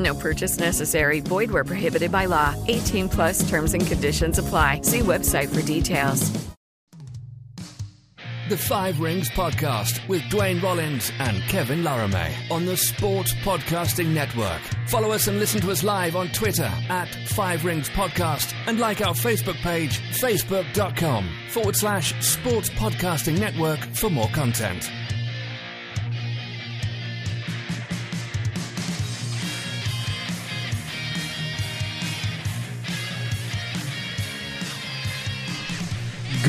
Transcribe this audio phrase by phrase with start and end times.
[0.00, 1.20] No purchase necessary.
[1.20, 2.54] Void where prohibited by law.
[2.68, 4.80] 18 plus terms and conditions apply.
[4.82, 6.30] See website for details.
[8.48, 14.60] The Five Rings Podcast with Dwayne Rollins and Kevin Laramee on the Sports Podcasting Network.
[14.88, 19.06] Follow us and listen to us live on Twitter at Five Rings Podcast and like
[19.06, 24.90] our Facebook page, facebook.com forward slash Sports Podcasting Network for more content.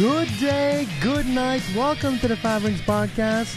[0.01, 1.61] Good day, good night.
[1.75, 3.55] Welcome to the Five Rings Podcast.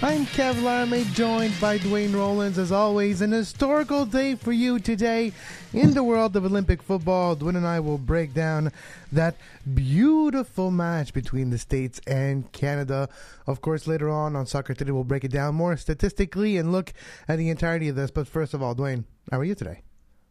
[0.00, 2.56] I'm Kev Laramee, joined by Dwayne Rollins.
[2.56, 5.32] As always, an historical day for you today
[5.74, 7.36] in the world of Olympic football.
[7.36, 8.72] Dwayne and I will break down
[9.12, 9.36] that
[9.74, 13.10] beautiful match between the States and Canada.
[13.46, 16.94] Of course, later on on Soccer Today, we'll break it down more statistically and look
[17.28, 18.10] at the entirety of this.
[18.10, 19.82] But first of all, Dwayne, how are you today?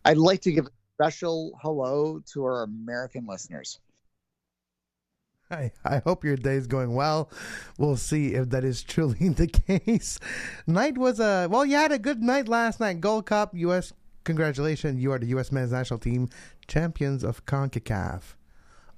[0.05, 3.79] I'd like to give a special hello to our American listeners.
[5.55, 7.29] I, I hope your day is going well.
[7.77, 10.19] We'll see if that is truly the case.
[10.65, 13.01] Night was a well, you had a good night last night.
[13.01, 13.93] Gold Cup, U.S.
[14.23, 15.51] Congratulations, you are the U.S.
[15.51, 16.29] men's national team
[16.67, 18.35] champions of CONCACAF.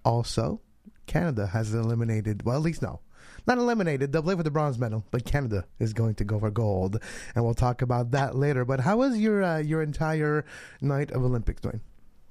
[0.03, 0.59] Also,
[1.07, 2.43] Canada has eliminated.
[2.43, 2.99] Well, at least no,
[3.47, 4.11] not eliminated.
[4.11, 6.99] They'll play for the bronze medal, but Canada is going to go for gold,
[7.33, 8.65] and we'll talk about that later.
[8.65, 10.45] But how was your uh, your entire
[10.81, 11.79] night of Olympics, Dwayne?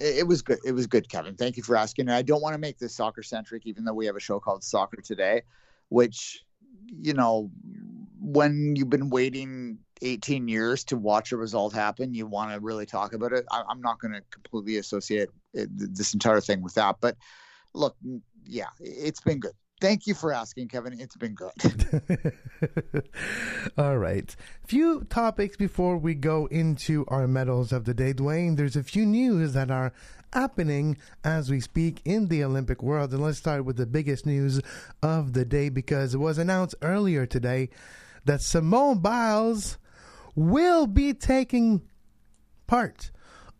[0.00, 0.58] It was good.
[0.64, 1.36] It was good, Kevin.
[1.36, 2.08] Thank you for asking.
[2.08, 4.40] And I don't want to make this soccer centric, even though we have a show
[4.40, 5.42] called Soccer Today,
[5.88, 6.44] which,
[6.86, 7.50] you know,
[8.20, 12.86] when you've been waiting 18 years to watch a result happen, you want to really
[12.86, 13.44] talk about it.
[13.50, 16.96] I, am not going to completely associate it, this entire thing with that.
[17.00, 17.16] But
[17.74, 17.96] look,
[18.44, 19.52] yeah, it's been good.
[19.82, 21.00] Thank you for asking, Kevin.
[21.00, 22.32] It's been good.
[23.76, 24.34] All right.
[24.64, 28.14] Few topics before we go into our medals of the day.
[28.14, 29.92] Dwayne, there's a few news that are
[30.32, 33.12] happening as we speak in the Olympic world.
[33.12, 34.60] And let's start with the biggest news
[35.02, 37.68] of the day because it was announced earlier today
[38.24, 39.78] that Simone Biles
[40.36, 41.82] will be taking
[42.68, 43.10] part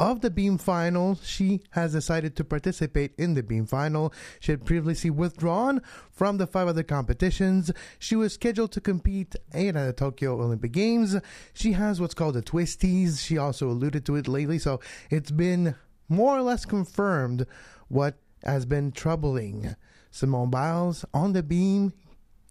[0.03, 4.13] of the beam final, she has decided to participate in the beam final.
[4.41, 5.81] She had previously withdrawn
[6.11, 7.71] from the five other competitions.
[8.01, 11.15] She was scheduled to compete at the Tokyo Olympic Games.
[11.55, 13.25] She has what's called the twisties.
[13.25, 15.77] She also alluded to it lately, so it's been
[16.09, 17.47] more or less confirmed
[17.87, 19.77] what has been troubling
[20.11, 21.93] Simone Biles on the beam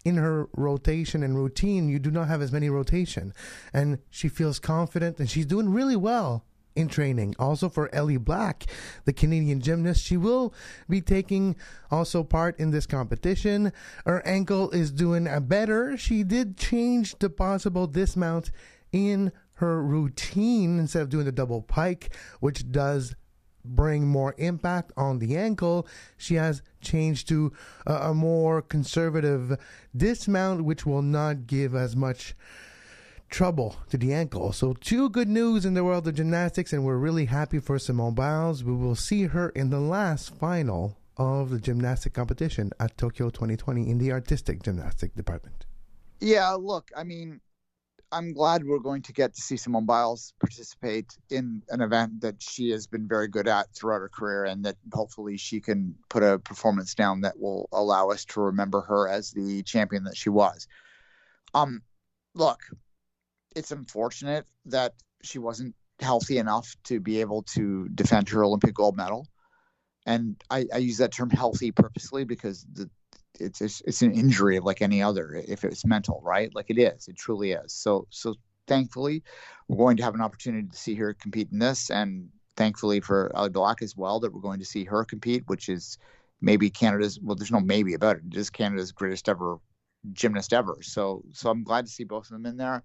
[0.05, 3.33] in her rotation and routine, you do not have as many rotation.
[3.73, 6.45] And she feels confident and she's doing really well
[6.75, 7.35] in training.
[7.37, 8.65] Also for Ellie Black,
[9.05, 10.53] the Canadian gymnast, she will
[10.89, 11.55] be taking
[11.89, 13.73] also part in this competition.
[14.05, 15.97] Her ankle is doing better.
[15.97, 18.51] She did change the possible dismount
[18.91, 23.15] in her routine instead of doing the double pike, which does
[23.63, 25.87] bring more impact on the ankle.
[26.17, 27.53] She has changed to
[27.85, 29.57] a, a more conservative
[29.95, 32.35] dismount, which will not give as much
[33.31, 34.51] trouble to the ankle.
[34.51, 38.13] So, two good news in the world of gymnastics, and we're really happy for Simone
[38.13, 38.63] Biles.
[38.63, 43.89] We will see her in the last final of the gymnastic competition at Tokyo 2020
[43.89, 45.65] in the artistic gymnastic department.
[46.19, 47.41] Yeah, look, I mean,
[48.11, 52.41] I'm glad we're going to get to see Simone Biles participate in an event that
[52.41, 56.21] she has been very good at throughout her career, and that hopefully she can put
[56.21, 60.29] a performance down that will allow us to remember her as the champion that she
[60.29, 60.67] was.
[61.53, 61.81] Um,
[62.35, 62.59] look,
[63.55, 64.93] it's unfortunate that
[65.23, 69.27] she wasn't healthy enough to be able to defend her Olympic gold medal.
[70.05, 72.89] And I, I use that term healthy purposely because the,
[73.39, 76.53] it's, it's it's an injury like any other if it's mental, right?
[76.53, 77.73] Like it is, it truly is.
[77.73, 78.35] So so
[78.67, 79.23] thankfully,
[79.67, 83.31] we're going to have an opportunity to see her compete in this, and thankfully for
[83.35, 85.97] Ellie Black as well that we're going to see her compete, which is
[86.41, 88.29] maybe Canada's well, there's no maybe about it.
[88.29, 89.57] Just Canada's greatest ever
[90.13, 90.77] gymnast ever.
[90.81, 92.83] So so I'm glad to see both of them in there,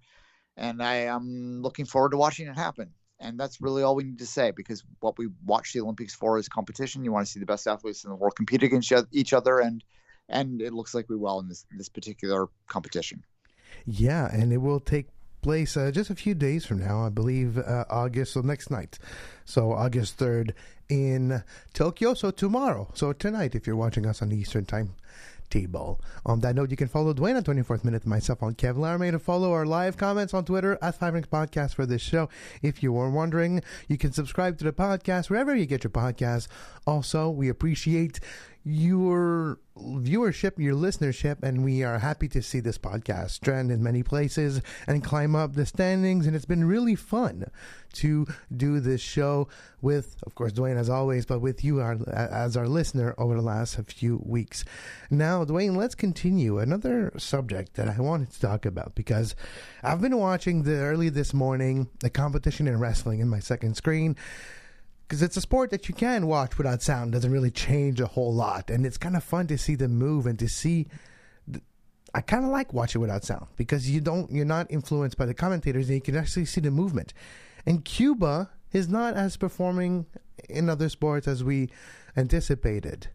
[0.56, 2.90] and I am looking forward to watching it happen.
[3.18, 6.38] And that's really all we need to say because what we watch the Olympics for
[6.38, 7.02] is competition.
[7.02, 9.82] You want to see the best athletes in the world compete against each other, and
[10.28, 13.24] and it looks like we will in this this particular competition.
[13.86, 15.06] Yeah, and it will take
[15.40, 18.98] place uh, just a few days from now, I believe uh, August, so next night.
[19.44, 20.52] So August 3rd
[20.88, 21.42] in
[21.72, 22.14] Tokyo.
[22.14, 24.96] So tomorrow, so tonight, if you're watching us on Eastern Time
[25.50, 26.00] table.
[26.24, 29.18] On that note, you can follow Dwayne on 24th Minute, myself on Kevin Laramie, to
[29.18, 32.28] follow our live comments on Twitter at Five Rings Podcast for this show.
[32.62, 36.48] If you were wondering, you can subscribe to the podcast wherever you get your podcasts.
[36.86, 38.20] Also, we appreciate
[38.68, 44.02] your viewership, your listenership, and we are happy to see this podcast trend in many
[44.02, 46.26] places and climb up the standings.
[46.26, 47.48] And it's been really fun
[47.92, 49.46] to do this show
[49.80, 53.40] with, of course, Dwayne as always, but with you our, as our listener over the
[53.42, 54.64] last few weeks.
[55.10, 59.36] Now, Dwayne, let's continue another subject that I wanted to talk about because
[59.84, 64.16] I've been watching the early this morning the competition in wrestling in my second screen
[65.06, 67.12] because it's a sport that you can watch without sound.
[67.12, 70.26] Doesn't really change a whole lot, and it's kind of fun to see them move
[70.26, 70.88] and to see.
[72.14, 75.34] I kind of like watching without sound because you don't, you're not influenced by the
[75.34, 77.12] commentators, and you can actually see the movement.
[77.66, 80.06] And Cuba is not as performing
[80.48, 81.70] in other sports as we
[82.16, 83.08] anticipated,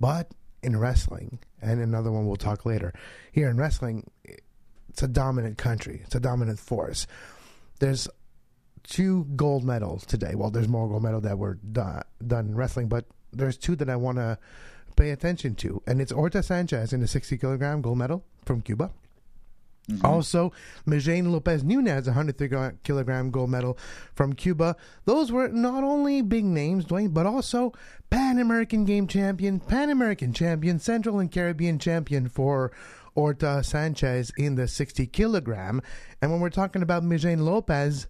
[0.00, 0.30] but
[0.62, 2.92] in wrestling, and another one we'll talk later.
[3.30, 4.10] Here in wrestling,
[4.88, 6.00] it's a dominant country.
[6.04, 7.06] It's a dominant force.
[7.78, 8.08] There's
[8.88, 10.34] two gold medals today.
[10.34, 13.90] Well, there's more gold medals that were done, done in wrestling, but there's two that
[13.90, 14.38] I want to
[14.96, 18.90] pay attention to, and it's Orta Sanchez in the 60 kilogram gold medal from Cuba.
[19.88, 20.04] Mm-hmm.
[20.04, 20.52] Also,
[20.86, 23.78] Mijaín Lopez Nunez, 103 kilogram gold medal
[24.14, 24.76] from Cuba.
[25.06, 27.72] Those were not only big names, Dwayne, but also
[28.10, 32.70] Pan American Game champion, Pan American champion, Central and Caribbean champion for
[33.14, 35.80] Orta Sanchez in the 60 kilogram.
[36.20, 38.08] And when we're talking about Mijaín Lopez,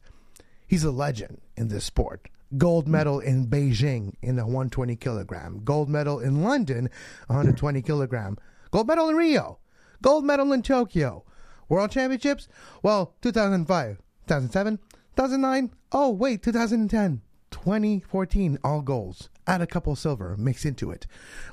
[0.68, 2.28] He's a legend in this sport.
[2.56, 5.62] Gold medal in Beijing in the 120 kilogram.
[5.64, 6.90] Gold medal in London,
[7.26, 8.36] 120 kilogram.
[8.70, 9.58] Gold medal in Rio.
[10.02, 11.24] Gold medal in Tokyo.
[11.70, 12.48] World Championships?
[12.82, 14.78] Well, 2005, 2007,
[15.16, 15.70] 2009.
[15.92, 17.22] Oh, wait, 2010.
[17.50, 19.30] 2014, all golds.
[19.46, 21.06] Add a couple silver mix into it.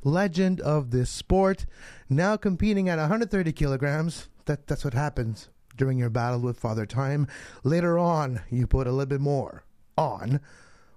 [0.04, 1.66] Legend of this sport,
[2.10, 4.28] now competing at 130 kilograms.
[4.46, 7.28] That, that's what happens during your battle with Father Time.
[7.64, 9.64] Later on, you put a little bit more
[9.98, 10.40] on,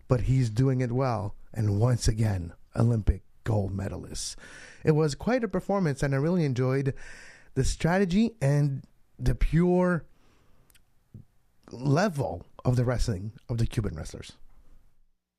[0.09, 1.35] but he's doing it well.
[1.53, 4.37] And once again, Olympic gold medalist.
[4.85, 6.95] It was quite a performance, and I really enjoyed
[7.55, 8.83] the strategy and
[9.19, 10.05] the pure
[11.71, 14.33] level of the wrestling of the Cuban wrestlers.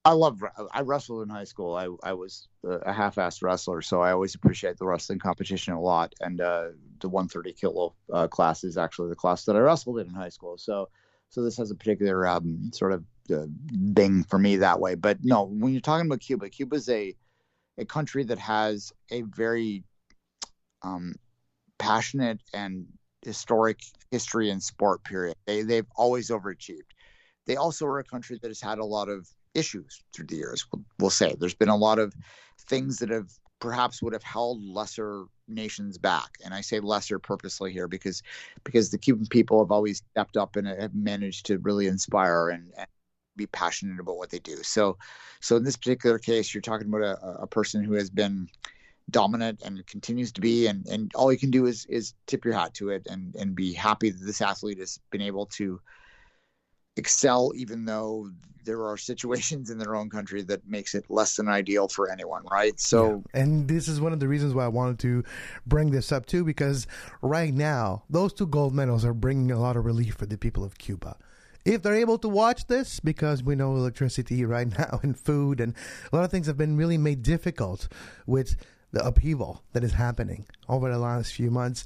[0.09, 0.43] I love.
[0.71, 1.75] I wrestled in high school.
[1.75, 6.15] I I was a half-assed wrestler, so I always appreciate the wrestling competition a lot.
[6.19, 6.69] And uh,
[6.99, 10.29] the 130 kilo uh, class is actually the class that I wrestled in in high
[10.29, 10.57] school.
[10.57, 10.89] So
[11.29, 13.45] so this has a particular um, sort of uh,
[13.95, 14.95] thing for me that way.
[14.95, 17.15] But no, when you're talking about Cuba, Cuba is a
[17.77, 19.83] a country that has a very
[20.81, 21.13] um,
[21.77, 22.87] passionate and
[23.21, 23.77] historic
[24.09, 25.03] history in sport.
[25.03, 25.35] Period.
[25.45, 26.89] They they've always overachieved.
[27.45, 30.65] They also are a country that has had a lot of issues through the years.
[30.71, 32.13] We'll, we'll, say there's been a lot of
[32.67, 33.29] things that have
[33.59, 38.21] perhaps would have held lesser nations back, and I say lesser purposely here because
[38.63, 42.71] because the Cuban people have always stepped up and have managed to really inspire and,
[42.77, 42.87] and
[43.35, 44.57] be passionate about what they do.
[44.63, 44.97] So,
[45.39, 48.47] so in this particular case, you're talking about a, a person who has been
[49.09, 52.53] dominant and continues to be and and all you can do is is tip your
[52.53, 55.81] hat to it and and be happy that this athlete has been able to
[56.97, 58.29] excel even though
[58.65, 62.43] there are situations in their own country that makes it less than ideal for anyone
[62.51, 62.79] right?
[62.79, 63.41] So yeah.
[63.41, 65.23] and this is one of the reasons why i wanted to
[65.65, 66.87] bring this up too because
[67.21, 70.63] right now those two gold medals are bringing a lot of relief for the people
[70.63, 71.17] of cuba.
[71.65, 75.73] If they're able to watch this because we know electricity right now and food and
[76.11, 77.87] a lot of things have been really made difficult
[78.25, 78.55] with
[78.91, 81.85] the upheaval that is happening over the last few months.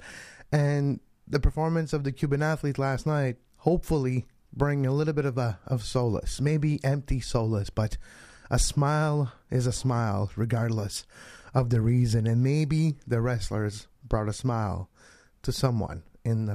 [0.52, 5.38] And the performance of the cuban athlete last night hopefully bring a little bit of
[5.38, 7.98] a of solace, maybe empty solace, but
[8.50, 11.06] a smile is a smile regardless
[11.54, 14.90] of the reason, and maybe the wrestlers brought a smile
[15.42, 16.48] to someone in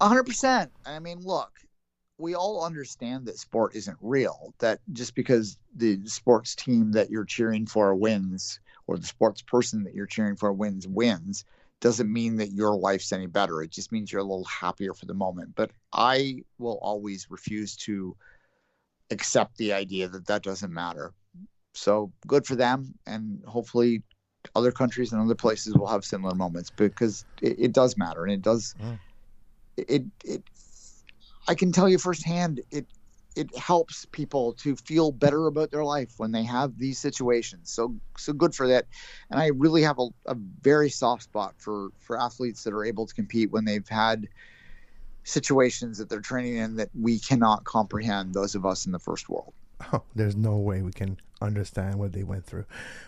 [0.00, 0.70] hundred percent.
[0.86, 1.50] I mean, look,
[2.18, 4.54] we all understand that sport isn't real.
[4.58, 9.84] That just because the sports team that you're cheering for wins, or the sports person
[9.84, 11.44] that you're cheering for wins, wins
[11.80, 13.62] doesn't mean that your life's any better.
[13.62, 15.54] It just means you're a little happier for the moment.
[15.54, 18.16] But I will always refuse to
[19.10, 21.12] accept the idea that that doesn't matter.
[21.74, 24.02] So good for them, and hopefully
[24.54, 28.32] other countries and other places will have similar moments because it, it does matter and
[28.32, 28.74] it does
[29.76, 30.42] it it
[31.46, 32.86] I can tell you firsthand it
[33.36, 37.70] it helps people to feel better about their life when they have these situations.
[37.70, 38.86] So so good for that.
[39.30, 43.06] And I really have a, a very soft spot for for athletes that are able
[43.06, 44.28] to compete when they've had
[45.24, 49.28] situations that they're training in that we cannot comprehend those of us in the first
[49.28, 49.52] world.
[49.92, 52.64] Oh, there's no way we can understand what they went through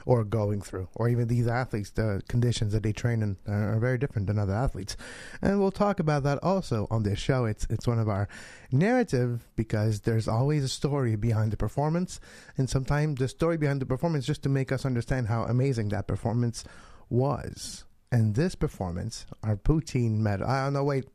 [0.07, 3.99] or going through, or even these athletes, the conditions that they train in are, very
[3.99, 4.97] different than other athletes.
[5.43, 7.45] And we'll talk about that also on this show.
[7.45, 8.29] It's, it's one of our
[8.71, 12.21] narrative because there's always a story behind the performance.
[12.57, 16.07] And sometimes the story behind the performance just to make us understand how amazing that
[16.07, 16.65] performance
[17.09, 17.85] was.
[18.13, 21.07] And this performance, our poutine medal, I don't know, wait,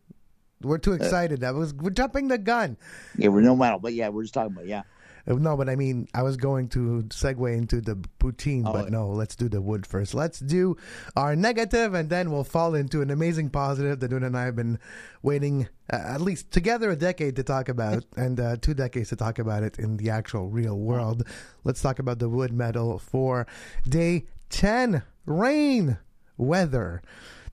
[0.61, 1.41] we're too uh, excited.
[1.41, 2.77] That was we're jumping the gun.
[3.17, 4.83] Yeah, we're no medal, but yeah, we're just talking about yeah.
[5.27, 8.91] Uh, no, but I mean, I was going to segue into the poutine, oh, but
[8.91, 10.13] no, let's do the wood first.
[10.13, 10.77] Let's do
[11.15, 14.55] our negative, and then we'll fall into an amazing positive that Dwayne and I have
[14.55, 14.79] been
[15.21, 19.15] waiting uh, at least together a decade to talk about, and uh, two decades to
[19.15, 21.27] talk about it in the actual real world.
[21.63, 23.47] Let's talk about the wood medal for
[23.87, 25.97] day 10 rain
[26.37, 27.01] weather.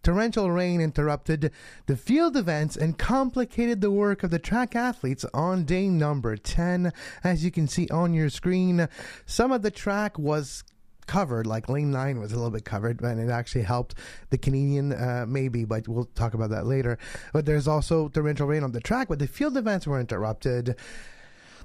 [0.02, 1.52] Torrential rain interrupted
[1.86, 6.92] the field events and complicated the work of the track athletes on day number 10.
[7.22, 8.88] As you can see on your screen,
[9.26, 10.64] some of the track was
[11.06, 13.94] covered, like lane nine was a little bit covered, and it actually helped
[14.30, 16.98] the Canadian, uh, maybe, but we'll talk about that later.
[17.32, 20.76] But there's also torrential rain on the track, but the field events were interrupted.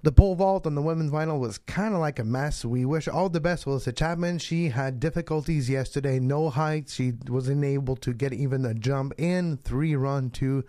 [0.03, 2.63] The pole vault on the women's final was kind of like a mess.
[2.63, 4.39] We wish all the best Alyssa Chapman.
[4.39, 6.89] She had difficulties yesterday, no height.
[6.89, 9.57] She wasn't able to get even a jump in.
[9.57, 10.63] Three run to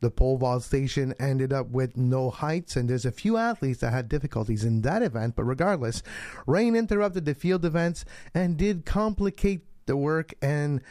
[0.00, 3.92] the pole vault station ended up with no heights, and there's a few athletes that
[3.92, 5.34] had difficulties in that event.
[5.34, 6.02] But regardless,
[6.46, 10.34] rain interrupted the field events and did complicate the work.
[10.42, 10.82] And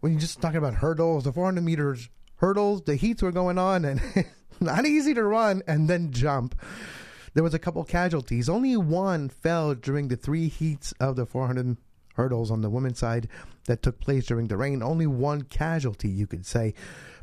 [0.00, 3.84] when you're just talking about hurdles, the 400 meters hurdles, the heats were going on,
[3.84, 4.00] and
[4.60, 6.54] not easy to run and then jump.
[7.34, 8.48] There was a couple casualties.
[8.48, 11.76] Only one fell during the three heats of the 400
[12.14, 13.28] hurdles on the women's side
[13.66, 14.82] that took place during the rain.
[14.82, 16.74] Only one casualty, you could say.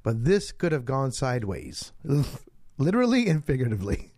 [0.03, 1.93] But this could have gone sideways,
[2.77, 4.11] literally and figuratively.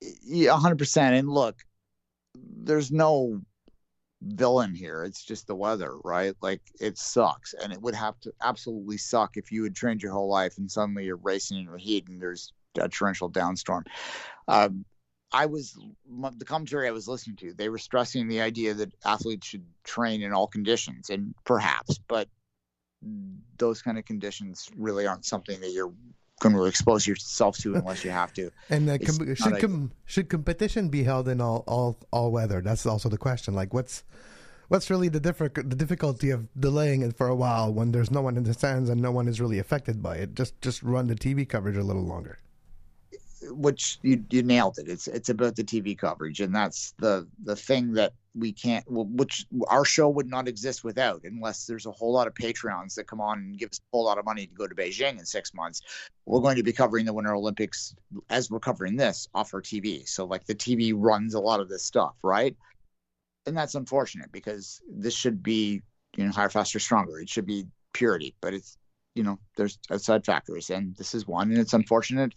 [0.00, 0.96] Yeah, 100%.
[1.18, 1.56] And look,
[2.34, 3.42] there's no
[4.22, 5.04] villain here.
[5.04, 6.34] It's just the weather, right?
[6.40, 7.54] Like it sucks.
[7.54, 10.70] And it would have to absolutely suck if you had trained your whole life and
[10.70, 13.84] suddenly you're racing in the heat and there's a torrential downstorm.
[14.46, 14.84] Um,
[15.30, 15.78] I was
[16.38, 17.52] the commentary I was listening to.
[17.52, 22.28] They were stressing the idea that athletes should train in all conditions, and perhaps, but
[23.58, 25.92] those kind of conditions really aren't something that you're
[26.40, 28.50] going to expose yourself to unless you have to.
[28.70, 32.62] and uh, com- should com- should competition be held in all, all all weather?
[32.62, 33.54] That's also the question.
[33.54, 34.04] Like, what's
[34.68, 38.22] what's really the diffi- the difficulty of delaying it for a while when there's no
[38.22, 40.34] one in the stands and no one is really affected by it?
[40.34, 42.38] Just just run the TV coverage a little longer
[43.50, 44.88] which you you nailed it.
[44.88, 49.46] It's it's about the TV coverage, and that's the the thing that we can't, which
[49.68, 53.20] our show would not exist without, unless there's a whole lot of Patreons that come
[53.20, 55.52] on and give us a whole lot of money to go to Beijing in six
[55.54, 55.82] months.
[56.26, 57.94] We're going to be covering the Winter Olympics
[58.30, 60.08] as we're covering this off our TV.
[60.08, 62.56] So like the TV runs a lot of this stuff, right?
[63.46, 65.82] And that's unfortunate because this should be
[66.16, 67.18] you know higher, faster, stronger.
[67.20, 68.76] It should be purity, but it's
[69.18, 72.32] you know there's outside factors, and this is one, and it's unfortunate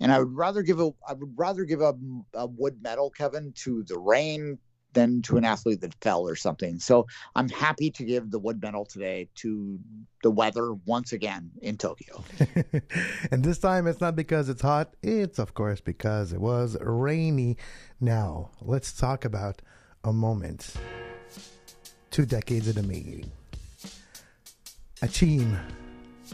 [0.00, 1.94] and I would rather give a I would rather give a,
[2.34, 4.58] a wood medal, Kevin, to the rain
[4.92, 6.80] than to an athlete that fell or something.
[6.80, 7.06] So
[7.36, 9.78] I'm happy to give the wood medal today to
[10.24, 12.24] the weather once again in Tokyo.
[13.30, 17.56] and this time it's not because it's hot, it's of course because it was rainy.
[18.00, 19.62] Now, let's talk about
[20.02, 20.74] a moment.
[22.10, 23.30] Two decades in the making.
[25.02, 25.56] A team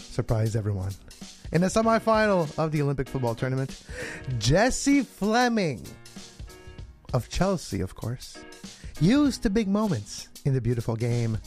[0.00, 0.92] surprised everyone
[1.52, 3.82] in the semifinal of the Olympic football tournament.
[4.38, 5.86] Jessie Fleming
[7.14, 8.38] of Chelsea, of course,
[9.00, 11.38] used to big moments in the beautiful game,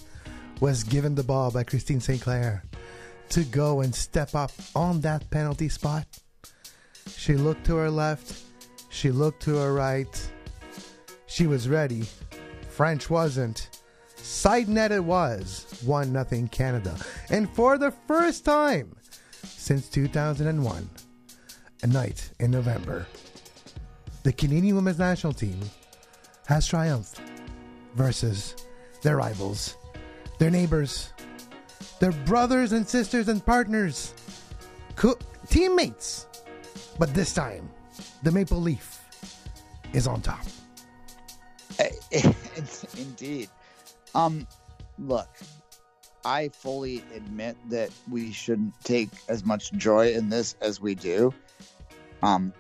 [0.60, 2.64] was given the ball by Christine Sinclair
[3.30, 6.06] to go and step up on that penalty spot.
[7.16, 8.44] She looked to her left,
[8.90, 10.32] she looked to her right.
[11.28, 12.06] She was ready.
[12.70, 13.70] French wasn't.
[14.22, 15.66] Side net it was.
[15.86, 16.96] 1 nothing Canada.
[17.30, 18.96] And for the first time
[19.44, 20.90] since 2001,
[21.84, 23.06] a night in November,
[24.24, 25.60] the Canadian women's national team
[26.48, 27.22] has triumphed
[27.96, 28.56] versus
[29.02, 29.78] their rivals,
[30.40, 31.14] their neighbors,
[32.00, 34.14] their brothers and sisters and partners,
[34.96, 35.18] co-
[35.50, 36.28] teammates.
[36.98, 37.70] But this time,
[38.24, 39.00] the Maple Leaf
[39.94, 40.46] is on top.
[42.98, 43.50] Indeed.
[44.16, 44.48] Um,
[44.98, 45.30] look,
[46.26, 51.34] I fully admit that we shouldn't take as much joy in this as we do.
[52.22, 52.54] Um,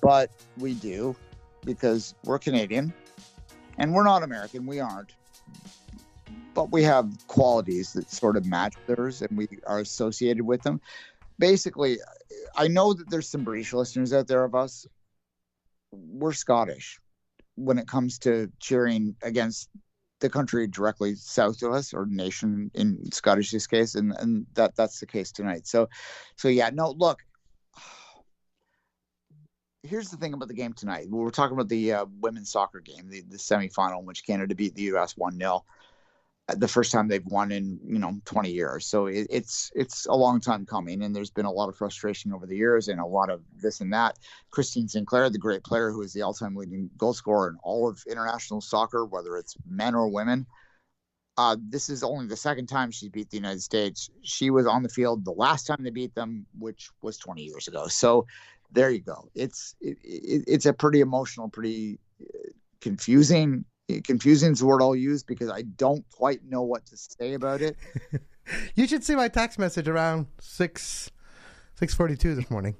[0.00, 1.16] but we do
[1.64, 2.92] because we're Canadian
[3.78, 4.66] and we're not American.
[4.66, 5.12] We aren't.
[6.54, 10.80] But we have qualities that sort of match theirs and we are associated with them.
[11.38, 11.98] Basically,
[12.56, 14.86] I know that there's some British listeners out there of us.
[15.92, 17.00] We're Scottish
[17.54, 19.68] when it comes to cheering against
[20.22, 25.00] the country directly south of us or nation in Scottish's case, and and that that's
[25.00, 25.66] the case tonight.
[25.66, 25.88] So,
[26.36, 27.20] so yeah, no, look.
[29.84, 31.08] Here's the thing about the game tonight.
[31.10, 34.54] We were talking about the uh, women's soccer game, the, the semifinal in which Canada
[34.54, 35.16] beat the U.S.
[35.16, 35.64] one 0
[36.48, 38.86] the first time they've won in you know 20 years.
[38.86, 42.32] So it, it's it's a long time coming and there's been a lot of frustration
[42.32, 44.18] over the years and a lot of this and that.
[44.50, 48.02] Christine sinclair the great player who is the all-time leading goal scorer in all of
[48.08, 50.46] international soccer whether it's men or women
[51.38, 54.10] uh, this is only the second time she's beat the united states.
[54.22, 57.68] She was on the field the last time they beat them which was 20 years
[57.68, 57.86] ago.
[57.86, 58.26] So
[58.70, 59.28] there you go.
[59.34, 63.64] It's it, it, it's a pretty emotional pretty uh, confusing
[64.04, 67.60] confusing is the word I'll use because I don't quite know what to say about
[67.60, 67.76] it.
[68.74, 71.10] you should see my text message around six
[71.74, 72.76] six forty two this morning.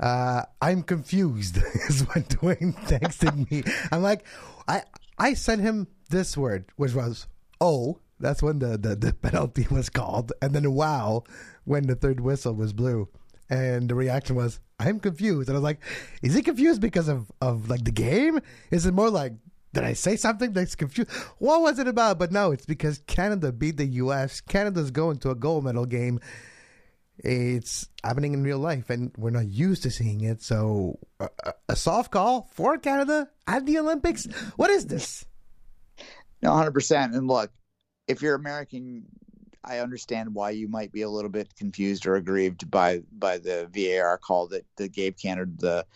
[0.00, 1.56] Uh, I'm confused
[1.88, 3.62] is what Dwayne texted me.
[3.92, 4.26] I'm like,
[4.68, 4.82] I
[5.18, 7.26] I sent him this word, which was
[7.60, 7.98] oh.
[8.20, 11.24] That's when the, the, the penalty was called, and then wow
[11.64, 13.08] when the third whistle was blew.
[13.50, 15.48] And the reaction was, I'm confused.
[15.48, 15.80] And I was like,
[16.22, 18.40] is he confused because of, of like the game?
[18.70, 19.32] Is it more like
[19.74, 21.10] did I say something that's confused?
[21.38, 22.18] What was it about?
[22.18, 24.40] But no, it's because Canada beat the U.S.
[24.40, 26.20] Canada's going to a gold medal game.
[27.18, 30.42] It's happening in real life, and we're not used to seeing it.
[30.42, 31.28] So, uh,
[31.68, 34.26] a soft call for Canada at the Olympics.
[34.56, 35.24] What is this?
[36.42, 37.14] No, hundred percent.
[37.14, 37.50] And look,
[38.08, 39.06] if you're American,
[39.64, 43.68] I understand why you might be a little bit confused or aggrieved by by the
[43.72, 45.86] VAR call that, that gave Canada the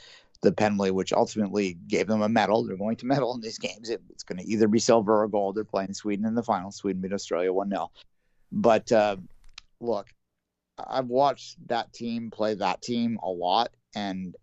[0.43, 2.65] the penalty, which ultimately gave them a medal.
[2.65, 3.91] They're going to medal in these games.
[3.91, 5.57] It, it's going to either be silver or gold.
[5.57, 6.71] They're playing Sweden in the final.
[6.71, 7.91] Sweden beat Australia 1 0.
[8.53, 9.17] But uh,
[9.81, 10.07] look,
[10.79, 14.37] I've watched that team play that team a lot, and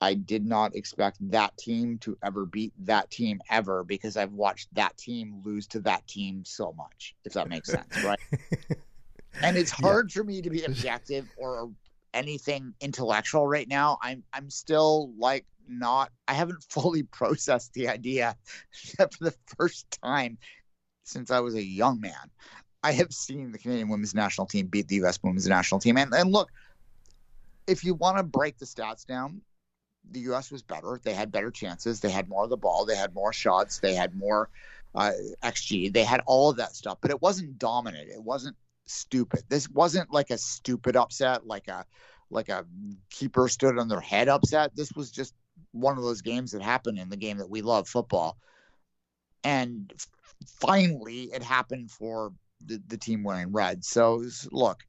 [0.00, 4.72] I did not expect that team to ever beat that team ever because I've watched
[4.74, 8.18] that team lose to that team so much, if that makes sense, right?
[9.42, 10.20] and it's hard yeah.
[10.20, 11.70] for me to be objective or
[12.14, 13.98] anything intellectual right now.
[14.02, 18.36] I'm I'm still like not I haven't fully processed the idea
[18.98, 20.38] that for the first time
[21.04, 22.30] since I was a young man,
[22.82, 25.96] I have seen the Canadian women's national team beat the US women's national team.
[25.96, 26.50] And and look,
[27.66, 29.40] if you want to break the stats down,
[30.10, 31.00] the US was better.
[31.02, 32.00] They had better chances.
[32.00, 32.84] They had more of the ball.
[32.84, 33.78] They had more shots.
[33.78, 34.50] They had more
[34.94, 35.92] uh, XG.
[35.92, 38.08] They had all of that stuff, but it wasn't dominant.
[38.10, 39.42] It wasn't stupid.
[39.48, 41.84] This wasn't like a stupid upset, like a
[42.30, 42.64] like a
[43.10, 44.74] keeper stood on their head upset.
[44.74, 45.34] This was just
[45.72, 48.38] one of those games that happened in the game that we love, football.
[49.44, 49.92] And
[50.60, 52.32] finally, it happened for
[52.64, 53.84] the, the team wearing red.
[53.84, 54.80] So look,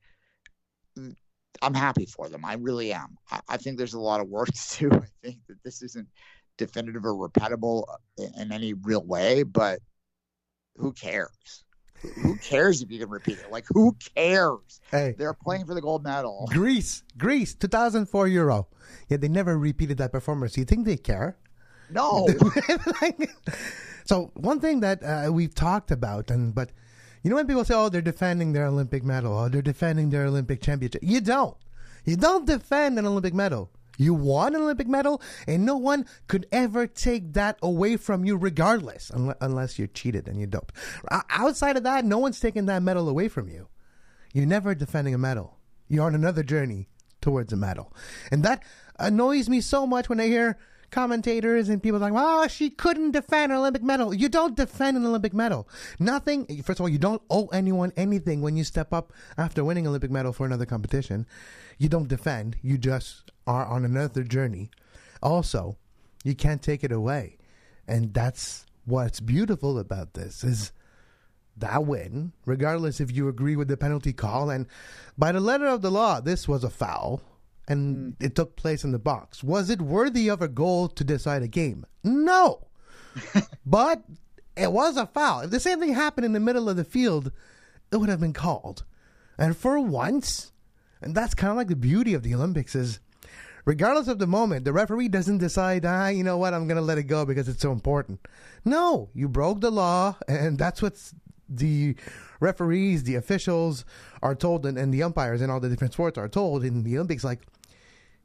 [0.98, 1.16] mm,
[1.62, 2.46] I'm happy for them.
[2.46, 3.18] I really am.
[3.32, 4.96] I, I think there's a lot of work to do.
[4.96, 6.08] I think that this isn't
[6.58, 9.80] definitive or repetible uh, in any real way, but
[10.78, 11.64] who cares?
[12.22, 13.52] Who cares if you can repeat it?
[13.52, 14.82] Like, who cares?
[14.92, 16.48] Hey, they're playing for the gold medal.
[16.52, 18.68] Greece, Greece, 2004 Euro.
[19.10, 20.58] Yeah, they never repeated that performance.
[20.58, 21.38] You think they care?
[21.90, 22.28] No.
[24.06, 26.72] so one thing that uh, we've talked about, and but
[27.24, 30.26] you know when people say, "Oh, they're defending their Olympic medal," "Oh, they're defending their
[30.26, 31.56] Olympic championship," you don't.
[32.06, 33.70] You don't defend an Olympic medal.
[33.98, 38.36] You won an Olympic medal, and no one could ever take that away from you,
[38.38, 40.72] regardless, unless you're cheated and you don't.
[41.30, 43.68] Outside of that, no one's taking that medal away from you.
[44.34, 45.60] You're never defending a medal.
[45.88, 46.90] You're on another journey
[47.22, 47.94] towards a medal.
[48.32, 48.64] And that
[48.98, 50.58] annoys me so much when I hear
[50.90, 54.98] commentators and people like, "Oh, ah, she couldn't defend an Olympic medal." You don't defend
[54.98, 55.68] an Olympic medal.
[56.00, 56.46] Nothing.
[56.64, 60.12] First of all, you don't owe anyone anything when you step up after winning Olympic
[60.12, 61.26] medal for another competition.
[61.78, 62.58] You don't defend.
[62.62, 64.70] You just are on another journey.
[65.22, 65.78] Also,
[66.24, 67.38] you can't take it away.
[67.88, 70.72] And that's what's beautiful about this is
[71.58, 74.50] that win, regardless if you agree with the penalty call.
[74.50, 74.68] And
[75.18, 77.22] by the letter of the law, this was a foul
[77.68, 78.26] and mm.
[78.26, 79.44] it took place in the box.
[79.44, 81.86] Was it worthy of a goal to decide a game?
[82.04, 82.68] No.
[83.66, 84.04] but
[84.58, 85.42] it was a foul.
[85.42, 87.32] If the same thing happened in the middle of the field,
[87.92, 88.84] it would have been called.
[89.38, 90.52] And for once,
[91.02, 93.00] and that's kind of like the beauty of the Olympics is
[93.66, 96.82] regardless of the moment, the referee doesn't decide, ah, you know what, I'm going to
[96.82, 98.20] let it go because it's so important.
[98.66, 101.14] No, you broke the law, and that's what's
[101.50, 101.96] the
[102.40, 103.86] referees, the officials
[104.22, 106.98] are told, and, and the umpires and all the different sports are told in the
[106.98, 107.42] Olympics, like,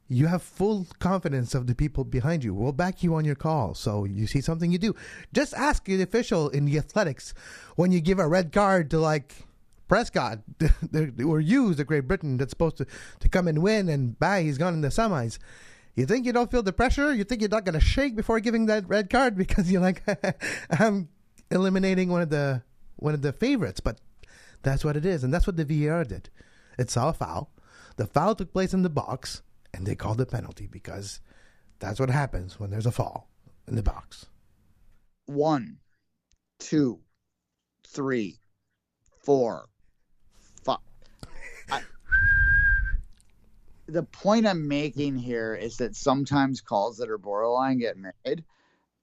[0.08, 2.54] you have full confidence of the people behind you.
[2.54, 3.74] We'll back you on your call.
[3.74, 4.94] So you see something you do.
[5.34, 7.34] Just ask the official in the athletics
[7.76, 9.34] when you give a red card to like
[9.88, 10.40] Prescott
[11.24, 12.86] or Hughes, the Great Britain that's supposed to,
[13.20, 15.38] to come and win, and bang, he's gone in the semis.
[15.96, 17.12] You think you don't feel the pressure?
[17.12, 20.02] You think you're not going to shake before giving that red card because you're like,
[20.70, 21.08] I'm
[21.50, 22.62] eliminating one of the
[22.96, 23.80] one of the favorites.
[23.80, 24.00] But
[24.62, 26.30] that's what it is, and that's what the VAR did.
[26.78, 27.50] It saw a foul.
[27.96, 29.42] The foul took place in the box
[29.74, 31.20] and they called the penalty because
[31.78, 33.28] that's what happens when there's a fall
[33.66, 34.26] in the box.
[35.26, 35.78] One,
[36.58, 37.00] two,
[37.86, 38.38] three,
[39.22, 39.68] four,
[40.64, 40.78] five.
[41.70, 41.82] I,
[43.88, 48.44] the point I'm making here is that sometimes calls that are borderline get made,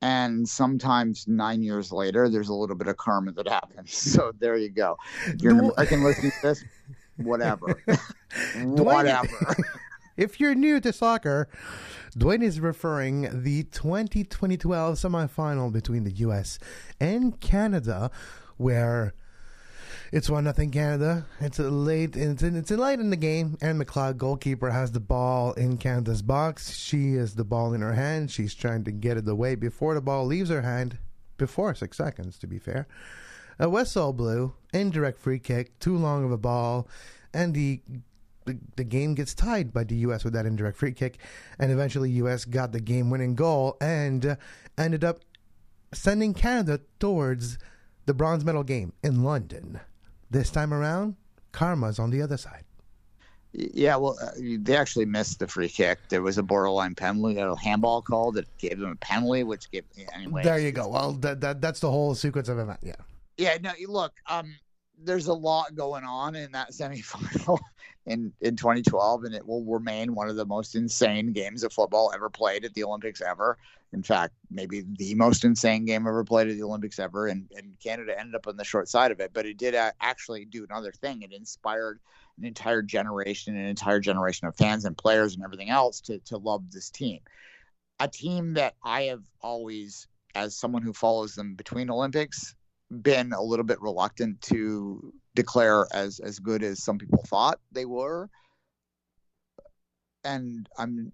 [0.02, 3.94] and sometimes nine years later, there's a little bit of karma that happens.
[4.16, 4.98] So there you go.
[5.40, 6.64] You're an American listening to this,
[7.18, 7.82] whatever,
[8.64, 9.56] whatever.
[10.18, 11.50] if you're new to soccer,
[12.16, 16.60] Dwayne is referring the 2012 semifinal between the U.S.
[17.00, 18.12] and Canada,
[18.58, 19.16] where
[20.16, 21.26] it's one nothing Canada.
[21.42, 22.16] It's a late.
[22.16, 23.58] It's in, it's a late in the game.
[23.62, 26.74] Erin McLeod, goalkeeper, has the ball in Canada's box.
[26.74, 28.32] She has the ball in her hand.
[28.32, 31.00] She's trying to get it away before the ball leaves her hand.
[31.36, 32.88] Before six seconds, to be fair.
[33.60, 34.54] A whistle blew.
[34.74, 35.78] Indirect free kick.
[35.80, 36.88] Too long of a ball,
[37.34, 37.82] and the
[38.46, 40.24] the, the game gets tied by the U.S.
[40.24, 41.18] with that indirect free kick,
[41.60, 42.46] and eventually U.S.
[42.46, 44.36] got the game-winning goal and uh,
[44.78, 45.20] ended up
[45.94, 47.58] sending Canada towards
[48.06, 49.82] the bronze medal game in London.
[50.30, 51.16] This time around,
[51.52, 52.64] karma's on the other side.
[53.54, 56.00] Yeah, well, uh, they actually missed the free kick.
[56.10, 59.86] There was a borderline penalty, a handball call that gave them a penalty, which gave
[60.14, 60.44] anyway.
[60.44, 60.90] There you go.
[60.90, 62.80] Well, that, that that's the whole sequence of event.
[62.84, 62.96] Yeah.
[63.38, 63.58] Yeah.
[63.62, 64.14] No, look.
[64.28, 64.56] Um,
[65.04, 67.60] there's a lot going on in that semifinal
[68.06, 72.12] in in 2012, and it will remain one of the most insane games of football
[72.14, 73.58] ever played at the Olympics ever.
[73.94, 77.28] In fact, maybe the most insane game ever played at the Olympics ever.
[77.28, 79.92] And, and Canada ended up on the short side of it, but it did uh,
[80.02, 81.22] actually do another thing.
[81.22, 82.00] It inspired
[82.38, 86.38] an entire generation, an entire generation of fans and players and everything else to to
[86.38, 87.20] love this team.
[88.00, 92.54] A team that I have always, as someone who follows them between Olympics,
[93.02, 97.86] been a little bit reluctant to declare as as good as some people thought they
[97.86, 98.30] were.
[100.24, 101.12] And i'm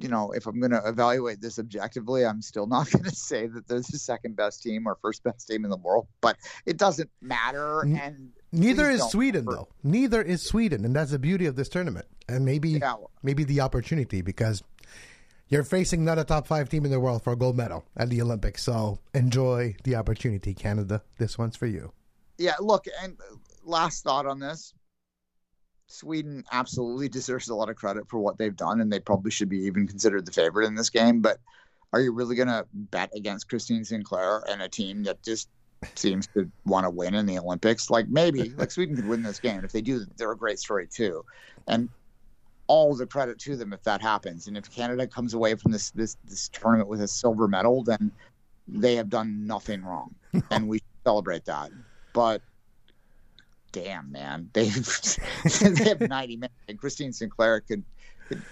[0.00, 3.46] you know if i'm going to evaluate this objectively i'm still not going to say
[3.46, 6.36] that they're the second best team or first best team in the world but
[6.66, 7.82] it doesn't matter.
[7.82, 9.68] And neither is sweden though.
[9.82, 12.06] Neither is sweden and that's the beauty of this tournament.
[12.28, 12.94] And maybe yeah.
[13.22, 14.62] maybe the opportunity because
[15.48, 18.08] you're facing not a top five team in the world for a gold medal at
[18.08, 18.62] the Olympics.
[18.62, 21.02] So enjoy the opportunity, Canada.
[21.18, 21.92] This one's for you.
[22.36, 23.16] Yeah, look, and
[23.64, 24.74] last thought on this
[25.88, 29.48] Sweden absolutely deserves a lot of credit for what they've done, and they probably should
[29.48, 31.20] be even considered the favorite in this game.
[31.20, 31.38] But
[31.92, 35.48] are you really going to bet against Christine Sinclair and a team that just
[35.94, 37.90] seems to want to win in the Olympics?
[37.90, 39.64] Like maybe, like Sweden could win this game.
[39.64, 41.24] If they do, they're a great story too.
[41.66, 41.88] And
[42.68, 44.46] all the credit to them if that happens.
[44.46, 48.12] And if Canada comes away from this this this tournament with a silver medal, then
[48.68, 50.14] they have done nothing wrong,
[50.50, 51.70] and we celebrate that.
[52.12, 52.42] But
[53.72, 54.68] damn, man, they
[55.60, 57.82] they have ninety minutes, and Christine Sinclair could.
[58.28, 58.42] could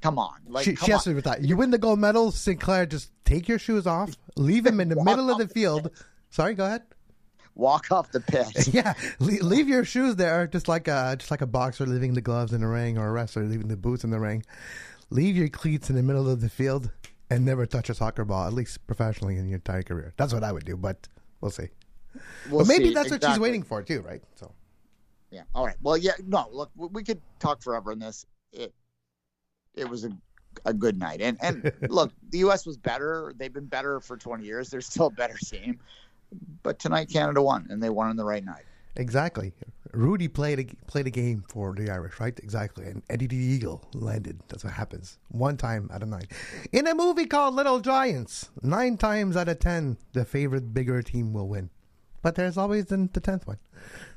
[0.00, 1.42] come on, like she, she has to with that.
[1.42, 2.86] You win the gold medal, Sinclair.
[2.86, 5.90] Just take your shoes off, leave him in the middle of the field.
[6.30, 6.82] Sorry, go ahead
[7.54, 8.68] walk off the pitch.
[8.72, 12.52] yeah, leave your shoes there, just like a just like a boxer leaving the gloves
[12.52, 14.44] in the ring or a wrestler leaving the boots in the ring.
[15.10, 16.90] Leave your cleats in the middle of the field
[17.30, 20.12] and never touch a soccer ball, at least professionally in your entire career.
[20.16, 21.08] That's what I would do, but
[21.40, 21.68] we'll see.
[22.50, 22.94] We'll but maybe see.
[22.94, 23.28] that's exactly.
[23.28, 24.22] what she's waiting for too, right?
[24.34, 24.52] So.
[25.30, 25.42] Yeah.
[25.54, 25.76] All right.
[25.82, 26.12] Well, yeah.
[26.26, 26.48] No.
[26.50, 28.26] Look, we could talk forever on this.
[28.52, 28.72] It
[29.74, 30.10] it was a
[30.64, 31.20] a good night.
[31.20, 32.66] And and look, the U.S.
[32.66, 33.34] was better.
[33.36, 34.70] They've been better for 20 years.
[34.70, 35.80] They're still a better team
[36.62, 38.64] but tonight Canada won, and they won on the right night.
[38.96, 39.52] Exactly.
[39.92, 42.38] Rudy played a, played a game for the Irish, right?
[42.38, 42.86] Exactly.
[42.86, 44.40] And Eddie the Eagle landed.
[44.48, 45.18] That's what happens.
[45.28, 46.26] One time out of nine.
[46.72, 51.32] In a movie called Little Giants, nine times out of ten, the favorite bigger team
[51.32, 51.70] will win.
[52.22, 53.58] But there's always the, tenth one.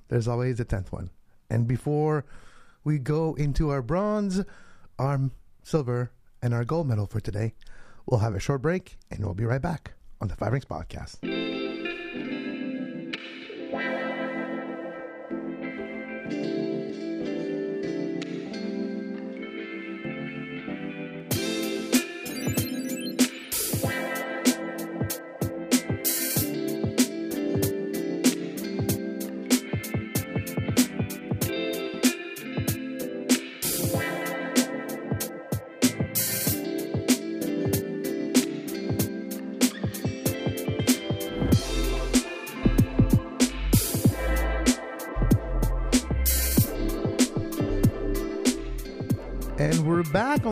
[0.08, 1.10] There's always the tenth one.
[1.49, 2.25] And before
[2.84, 4.43] we go into our bronze,
[4.97, 5.19] our
[5.63, 7.53] silver, and our gold medal for today,
[8.06, 11.17] we'll have a short break, and we'll be right back on the Five Rings Podcast.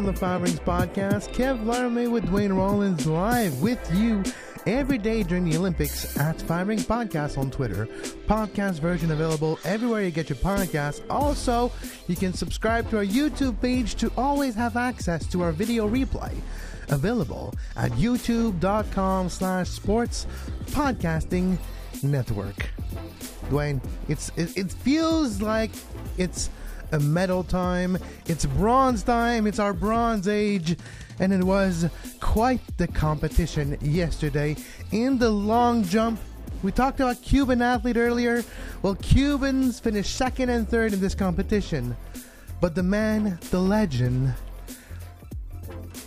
[0.05, 1.33] The Five Rings podcast.
[1.33, 4.23] Kev Laramie with Dwayne Rollins live with you
[4.67, 7.87] every day during the Olympics at Five Rings Podcast on Twitter.
[8.27, 11.01] Podcast version available everywhere you get your podcasts.
[11.09, 11.71] Also,
[12.07, 16.33] you can subscribe to our YouTube page to always have access to our video replay.
[16.89, 20.27] Available at youtube.com slash sports
[20.67, 21.57] podcasting
[22.03, 22.69] network.
[23.49, 25.71] Dwayne, it's it, it feels like
[26.19, 26.51] it's
[26.91, 27.97] a medal time.
[28.27, 29.47] It's bronze time.
[29.47, 30.77] It's our bronze age.
[31.19, 34.55] And it was quite the competition yesterday
[34.91, 36.19] in the long jump.
[36.63, 38.43] We talked about Cuban athlete earlier.
[38.81, 41.95] Well, Cubans finished second and third in this competition.
[42.61, 44.33] But the man, the legend,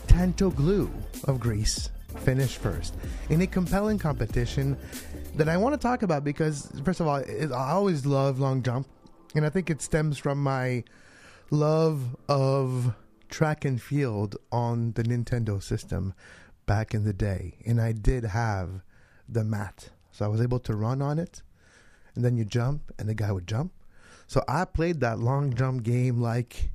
[0.06, 0.90] Tentoglou
[1.24, 2.94] of Greece, finished first
[3.28, 4.76] in a compelling competition
[5.36, 8.86] that I want to talk about because, first of all, I always love long jump
[9.34, 10.84] and I think it stems from my
[11.50, 12.94] love of
[13.28, 16.14] track and field on the Nintendo system
[16.66, 17.56] back in the day.
[17.66, 18.82] And I did have
[19.28, 19.90] the mat.
[20.10, 21.42] So I was able to run on it.
[22.14, 23.72] And then you jump, and the guy would jump.
[24.26, 26.70] So I played that long jump game like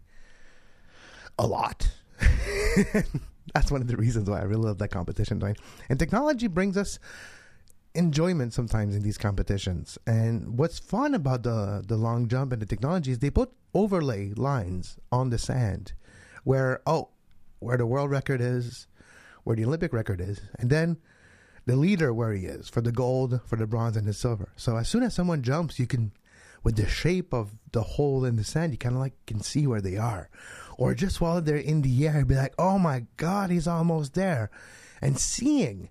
[1.38, 1.92] a lot.
[3.54, 5.44] That's one of the reasons why I really love that competition.
[5.90, 6.98] And technology brings us
[7.96, 9.98] enjoyment sometimes in these competitions.
[10.08, 14.34] And what's fun about the the long jump and the technology is they put overlay
[14.36, 15.94] lines on the sand
[16.44, 17.10] where oh
[17.60, 18.88] where the world record is,
[19.44, 20.98] where the Olympic record is, and then
[21.66, 24.50] the leader where he is for the gold, for the bronze and the silver.
[24.58, 26.12] So as soon as someone jumps, you can
[26.64, 29.68] with the shape of the hole in the sand, you kind of like can see
[29.68, 30.30] where they are.
[30.78, 34.50] Or just while they're in the air, be like, "Oh my god, he's almost there."
[35.02, 35.90] And seeing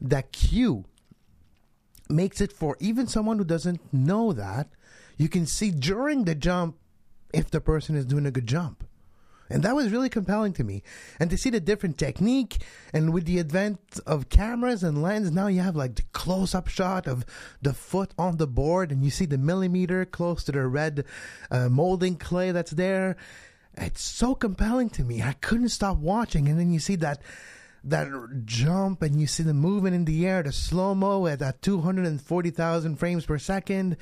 [0.00, 0.84] that cue
[2.08, 4.68] makes it for even someone who doesn't know that,
[5.16, 6.76] you can see during the jump
[7.32, 8.84] if the person is doing a good jump.
[9.50, 10.82] And that was really compelling to me.
[11.18, 12.58] And to see the different technique,
[12.92, 16.68] and with the advent of cameras and lens, now you have like the close up
[16.68, 17.24] shot of
[17.62, 21.04] the foot on the board, and you see the millimeter close to the red
[21.50, 23.16] uh, molding clay that's there.
[23.74, 25.22] It's so compelling to me.
[25.22, 26.48] I couldn't stop watching.
[26.48, 27.22] And then you see that
[27.84, 28.08] that
[28.44, 32.96] jump and you see the movement in the air, the slow mo at that 240,000
[32.96, 33.96] frames per second.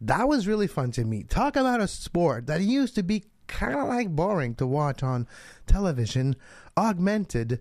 [0.00, 1.24] That was really fun to me.
[1.24, 5.26] Talk about a sport that used to be kind of like boring to watch on
[5.66, 6.36] television,
[6.76, 7.60] augmented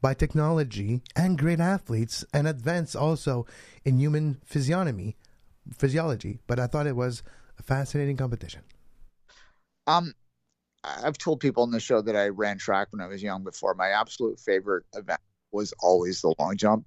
[0.00, 3.46] by technology and great athletes and advance also
[3.84, 5.16] in human physiognomy,
[5.72, 6.38] physiology.
[6.46, 7.22] But I thought it was
[7.58, 8.62] a fascinating competition.
[9.86, 10.14] Um,
[10.84, 13.74] I've told people on the show that I ran track when I was young before.
[13.74, 15.20] My absolute favorite event
[15.52, 16.86] was always the long jump.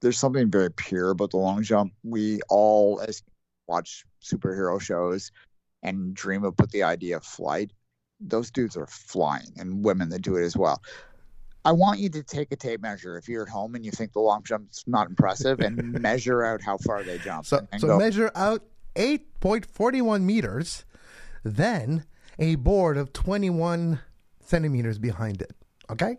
[0.00, 1.92] There's something very pure about the long jump.
[2.04, 3.22] We all, as
[3.66, 5.32] watch superhero shows
[5.82, 7.72] and dream of put the idea of flight,
[8.20, 10.80] those dudes are flying and women that do it as well.
[11.64, 14.12] I want you to take a tape measure if you're at home and you think
[14.12, 17.46] the long jump's not impressive and measure out how far they jump.
[17.46, 18.64] So, so measure out
[18.96, 20.84] 8.41 meters,
[21.44, 22.04] then
[22.38, 24.00] a board of 21
[24.40, 25.52] centimeters behind it.
[25.90, 26.18] Okay?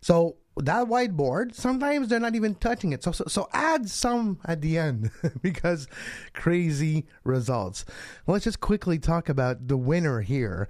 [0.00, 3.02] So that whiteboard, sometimes they're not even touching it.
[3.02, 5.10] So, so, so add some at the end
[5.42, 5.88] because
[6.34, 7.84] crazy results.
[8.26, 10.68] Let's just quickly talk about the winner here.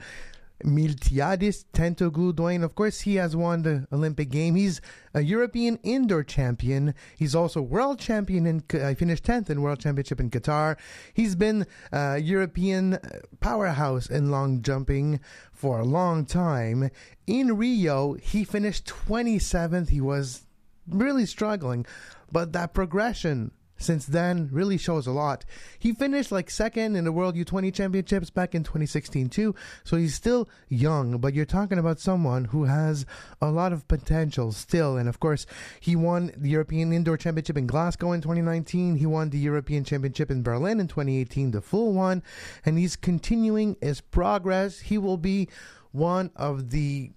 [0.65, 2.63] Miltiadis Dwayne.
[2.63, 4.55] Of course, he has won the Olympic game.
[4.55, 4.81] He's
[5.15, 6.95] a European indoor champion.
[7.17, 8.65] He's also world champion in.
[8.73, 10.77] I uh, finished tenth in World Championship in Qatar.
[11.15, 12.99] He's been a European
[13.41, 15.21] powerhouse in long jumping
[15.53, 16.91] for a long time.
[17.27, 19.89] In Rio, he finished twenty seventh.
[19.91, 20.43] He was
[20.89, 21.87] really struggling,
[22.31, 25.45] but that progression since then really shows a lot.
[25.79, 30.15] He finished like second in the World U20 Championships back in 2016 too, so he's
[30.15, 33.05] still young, but you're talking about someone who has
[33.41, 34.97] a lot of potential still.
[34.97, 35.47] And of course,
[35.81, 38.97] he won the European Indoor Championship in Glasgow in 2019.
[38.97, 42.23] He won the European Championship in Berlin in 2018, the full one,
[42.65, 44.81] and he's continuing his progress.
[44.81, 45.49] He will be
[45.93, 47.13] one of the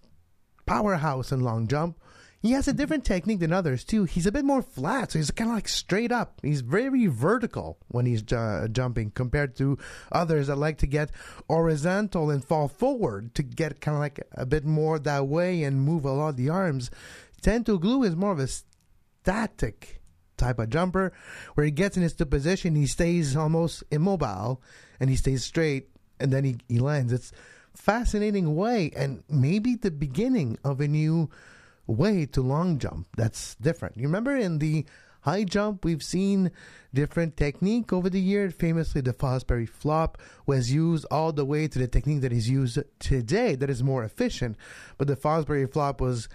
[0.65, 1.99] powerhouse in long jump
[2.45, 4.03] he has a different technique than others too.
[4.03, 6.39] He's a bit more flat, so he's kind of like straight up.
[6.43, 9.79] He's very vertical when he's uh, jumping compared to
[10.12, 11.10] others that like to get
[11.49, 15.81] horizontal and fall forward to get kind of like a bit more that way and
[15.81, 16.91] move a lot the arms.
[17.41, 20.01] Tentoglou is more of a static
[20.38, 21.13] type of jumper
[21.55, 24.62] where he gets in his position, he stays almost immobile
[24.99, 27.12] and he stays straight and then he, he lands.
[27.12, 27.31] It's
[27.73, 31.29] fascinating way and maybe the beginning of a new
[31.88, 33.98] way to long jump that's different.
[33.98, 34.86] You remember in the
[35.21, 36.52] high jump, we've seen
[36.93, 38.54] different technique over the years.
[38.54, 42.80] Famously, the Fosbury flop was used all the way to the technique that is used
[43.00, 44.56] today, that is more efficient.
[44.98, 46.30] But the Fosbury flop was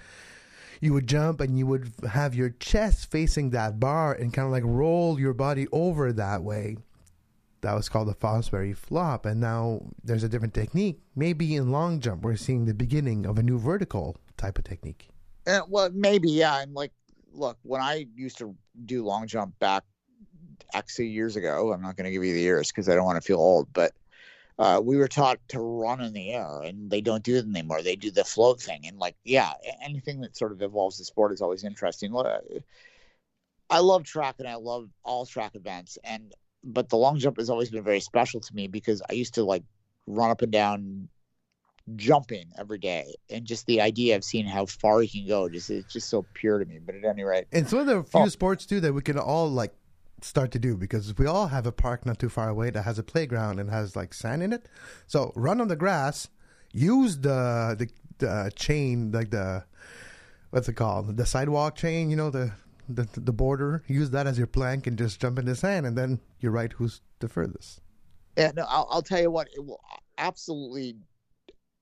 [0.81, 4.53] you would jump and you would have your chest facing that bar and kind of
[4.53, 6.77] like roll your body over that way.
[7.61, 9.27] That was called the Fosbury flop.
[9.27, 11.01] And now there's a different technique.
[11.15, 15.11] Maybe in long jump, we're seeing the beginning of a new vertical type of technique.
[15.51, 16.61] Uh, well, maybe, yeah.
[16.61, 16.93] And like,
[17.33, 18.55] look, when I used to
[18.87, 19.83] do long jump back
[20.73, 23.17] actually years ago, I'm not going to give you the years because I don't want
[23.17, 23.93] to feel old, but
[24.59, 27.83] uh, we were taught to run in the air and they don't do it anymore.
[27.83, 28.87] They do the float thing.
[28.87, 32.15] And like, yeah, anything that sort of evolves the sport is always interesting.
[33.71, 35.99] I love track and I love all track events.
[36.05, 36.33] And,
[36.63, 39.45] but the long jump has always been very special to me because I used to
[39.45, 39.65] like
[40.07, 41.09] run up and down
[41.97, 45.71] jumping every day and just the idea of seeing how far you can go just
[45.71, 46.79] it's just so pure to me.
[46.85, 48.03] But at any rate it's one of the oh.
[48.03, 48.29] few oh.
[48.29, 49.75] sports too that we can all like
[50.23, 52.99] start to do because we all have a park not too far away that has
[52.99, 54.67] a playground and has like sand in it.
[55.07, 56.29] So run on the grass
[56.73, 59.65] use the the, the chain like the
[60.51, 61.17] what's it called?
[61.17, 62.53] The sidewalk chain you know the
[62.89, 63.85] the, the border.
[63.87, 66.73] Use that as your plank and just jump in the sand and then you're right
[66.73, 67.81] who's the furthest.
[68.37, 69.81] Yeah no i'll, I'll tell you what it will
[70.19, 70.97] absolutely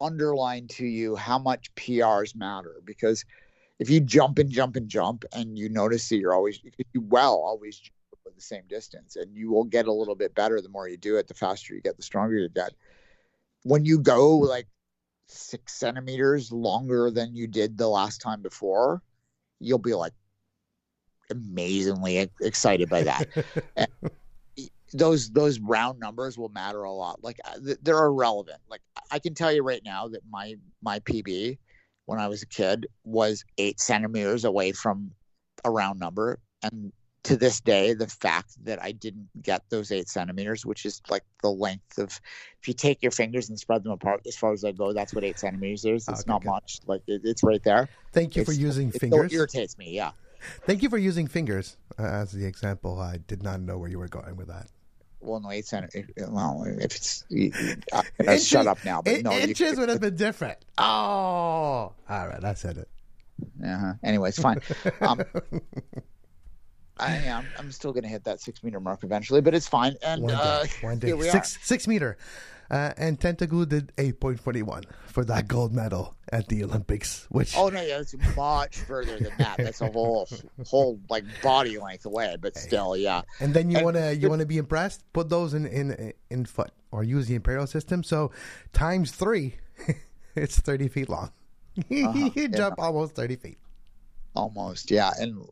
[0.00, 3.24] underline to you how much PRs matter because
[3.78, 6.60] if you jump and jump and jump and you notice that you're always
[6.92, 7.94] you well always jump
[8.34, 11.16] the same distance and you will get a little bit better the more you do
[11.16, 12.72] it the faster you get the stronger you get.
[13.64, 14.68] When you go like
[15.26, 19.02] six centimeters longer than you did the last time before
[19.60, 20.12] you'll be like
[21.30, 23.26] amazingly excited by that
[24.92, 27.22] those those round numbers will matter a lot.
[27.22, 28.60] Like uh, they're irrelevant.
[28.68, 31.58] Like I can tell you right now that my my PB
[32.06, 35.10] when I was a kid was eight centimeters away from
[35.64, 36.92] a round number, and
[37.24, 41.24] to this day, the fact that I didn't get those eight centimeters, which is like
[41.42, 42.18] the length of,
[42.60, 45.14] if you take your fingers and spread them apart as far as I go, that's
[45.14, 46.08] what eight centimeters is.
[46.08, 46.48] It's okay, not good.
[46.48, 46.80] much.
[46.86, 47.88] Like it, it's right there.
[48.12, 49.30] Thank you it's, for using it, fingers.
[49.30, 49.90] It irritates me.
[49.90, 50.12] Yeah.
[50.64, 52.98] Thank you for using fingers uh, as the example.
[52.98, 54.68] I did not know where you were going with that
[55.20, 56.10] well, no, eight centimeters.
[56.28, 57.24] Well, if it's
[57.92, 60.58] uh, inches, shut up now, but no, inches you, would have been different.
[60.78, 62.88] Oh, all right, I said it.
[63.64, 63.94] Uh-huh.
[64.02, 64.60] Anyway, it's fine.
[65.00, 65.22] Um,
[66.98, 67.46] I am.
[67.58, 69.96] I'm still going to hit that six meter mark eventually, but it's fine.
[70.02, 71.20] And one day, uh, one day.
[71.30, 71.60] six are.
[71.62, 72.16] six meter.
[72.70, 77.26] Uh, and Tentoglou did 8.41 for that gold medal at the Olympics.
[77.30, 79.56] Which oh no, yeah, it's much further than that.
[79.56, 80.28] That's a whole
[80.66, 83.22] whole like body length away, but still, yeah.
[83.40, 86.44] And then you want to you want to be impressed, put those in in in
[86.44, 88.02] foot or use the imperial system.
[88.02, 88.32] So
[88.74, 89.56] times three,
[90.34, 91.32] it's 30 feet long.
[91.78, 92.84] Uh-huh, you jump yeah.
[92.84, 93.58] almost 30 feet.
[94.34, 95.12] Almost, yeah.
[95.20, 95.46] And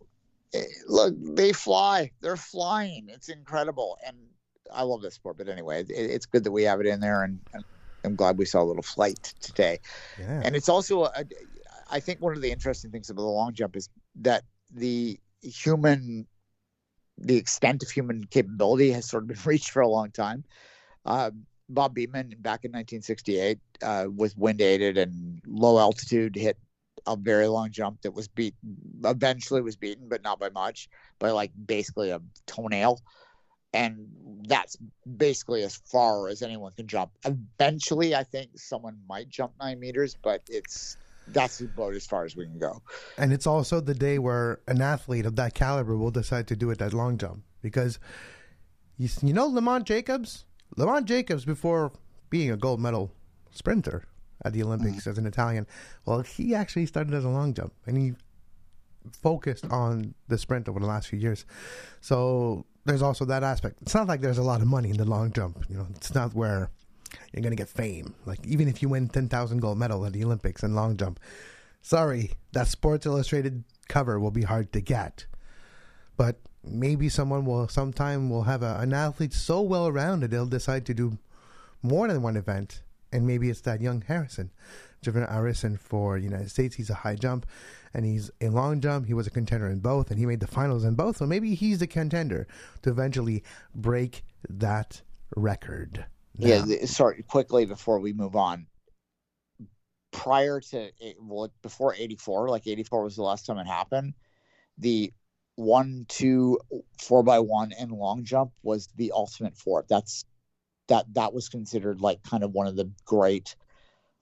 [0.87, 2.11] look, they fly.
[2.20, 3.06] They're flying.
[3.09, 3.98] It's incredible.
[4.06, 4.16] And
[4.72, 7.22] I love this sport, but anyway, it, it's good that we have it in there,
[7.22, 7.64] and, and,
[8.04, 9.80] I'm glad we saw a little flight today.
[10.16, 10.42] Yeah.
[10.44, 11.24] And it's also, a,
[11.90, 13.88] I think, one of the interesting things about the long jump is
[14.20, 16.28] that the human,
[17.18, 20.44] the extent of human capability has sort of been reached for a long time.
[21.04, 21.32] Uh,
[21.68, 26.56] Bob Beamon back in 1968 uh, with wind aided and low altitude hit
[27.07, 28.55] a very long jump that was beat
[29.05, 30.88] eventually was beaten but not by much
[31.19, 33.01] by like basically a toenail
[33.77, 34.09] and
[34.49, 34.77] that's
[35.16, 37.12] basically as far as anyone can jump.
[37.25, 40.97] Eventually, I think someone might jump nine meters, but it's
[41.29, 42.81] that's about as far as we can go.
[43.19, 46.71] And it's also the day where an athlete of that caliber will decide to do
[46.71, 47.99] it that long jump because
[48.97, 50.45] you, you know Lamont Jacobs.
[50.77, 51.92] Lamont Jacobs, before
[52.31, 53.12] being a gold medal
[53.51, 54.05] sprinter
[54.46, 55.11] at the Olympics mm-hmm.
[55.11, 55.66] as an Italian,
[56.04, 58.14] well, he actually started as a long jump and he
[59.22, 61.44] focused on the sprint over the last few years.
[62.00, 63.79] So there's also that aspect.
[63.83, 65.64] It's not like there's a lot of money in the long jump.
[65.68, 66.71] You know, it's not where
[67.33, 68.14] you're gonna get fame.
[68.25, 71.21] Like even if you win ten thousand gold medal at the Olympics in long jump,
[71.83, 75.27] sorry, that Sports Illustrated cover will be hard to get.
[76.16, 80.85] But maybe someone will sometime will have a, an athlete so well rounded they'll decide
[80.87, 81.18] to do
[81.83, 82.83] more than one event,
[83.13, 84.50] and maybe it's that young Harrison,
[85.04, 86.77] JuVaughn Harrison for United States.
[86.77, 87.46] He's a high jump,
[87.94, 89.07] and he's a long jump.
[89.07, 91.17] He was a contender in both, and he made the finals in both.
[91.17, 92.46] So maybe he's the contender
[92.83, 93.42] to eventually
[93.75, 95.02] break that
[95.35, 96.07] record.
[96.38, 98.67] Now, yeah, sorry, quickly before we move on.
[100.13, 104.15] Prior to eh, well, before '84, like '84 was the last time it happened.
[104.79, 105.13] The
[105.57, 106.59] one, two,
[107.00, 109.85] four by one, and long jump was the ultimate four.
[109.88, 110.25] That's
[110.88, 113.56] that that was considered like kind of one of the great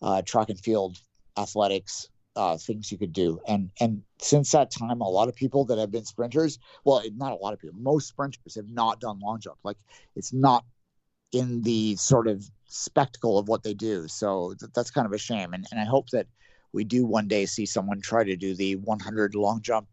[0.03, 0.99] uh, track and field
[1.37, 3.41] athletics uh, things you could do.
[3.47, 7.33] And and since that time, a lot of people that have been sprinters, well, not
[7.33, 9.59] a lot of people, most sprinters have not done long jump.
[9.63, 9.79] Like
[10.17, 10.65] it's not
[11.33, 14.09] in the sort of spectacle of what they do.
[14.09, 15.55] So th- that's kind of a shame.
[15.55, 16.27] And and I hope that
[16.73, 19.87] we do one day see someone try to do the 100 long jump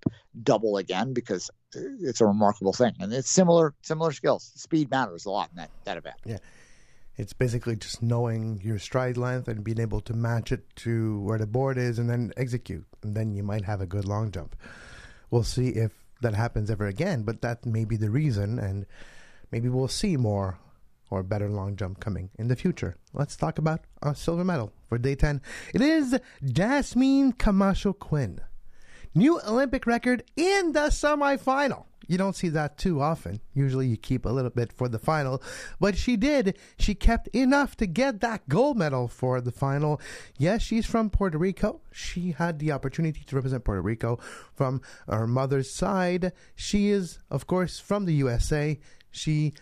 [0.43, 4.51] double again because it's a remarkable thing and it's similar similar skills.
[4.55, 6.15] Speed matters a lot in that that event.
[6.25, 6.39] Yeah.
[7.17, 11.37] It's basically just knowing your stride length and being able to match it to where
[11.37, 12.85] the board is and then execute.
[13.03, 14.55] And then you might have a good long jump.
[15.29, 15.91] We'll see if
[16.21, 18.59] that happens ever again, but that may be the reason.
[18.59, 18.85] And
[19.51, 20.57] maybe we'll see more
[21.09, 22.95] or better long jump coming in the future.
[23.13, 25.41] Let's talk about a silver medal for day 10.
[25.73, 28.39] It is Jasmine Camacho Quinn.
[29.13, 31.85] New Olympic record in the semifinal.
[32.11, 33.39] You don't see that too often.
[33.53, 35.41] Usually you keep a little bit for the final,
[35.79, 36.57] but she did.
[36.77, 40.01] She kept enough to get that gold medal for the final.
[40.37, 41.79] Yes, she's from Puerto Rico.
[41.93, 44.19] She had the opportunity to represent Puerto Rico
[44.53, 46.33] from her mother's side.
[46.53, 48.77] She is, of course, from the USA.
[49.09, 49.53] She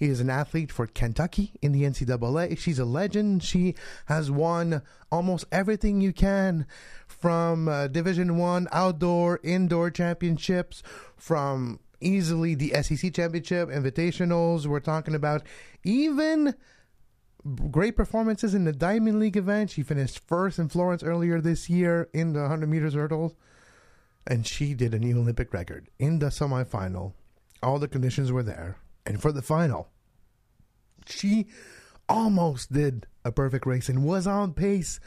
[0.00, 2.56] he is an athlete for Kentucky in the NCAA.
[2.56, 3.42] She's a legend.
[3.42, 3.74] She
[4.06, 4.80] has won
[5.12, 6.66] almost everything you can
[7.06, 10.82] from uh, Division One outdoor, indoor championships,
[11.18, 14.66] from easily the SEC championship, invitationals.
[14.66, 15.42] We're talking about
[15.84, 16.54] even
[17.70, 19.68] great performances in the Diamond League event.
[19.68, 23.34] She finished first in Florence earlier this year in the 100 meters hurdles,
[24.26, 27.12] and she did a new Olympic record in the semifinal.
[27.62, 28.78] All the conditions were there.
[29.10, 29.88] And for the final,
[31.04, 31.48] she
[32.08, 35.00] almost did a perfect race and was on pace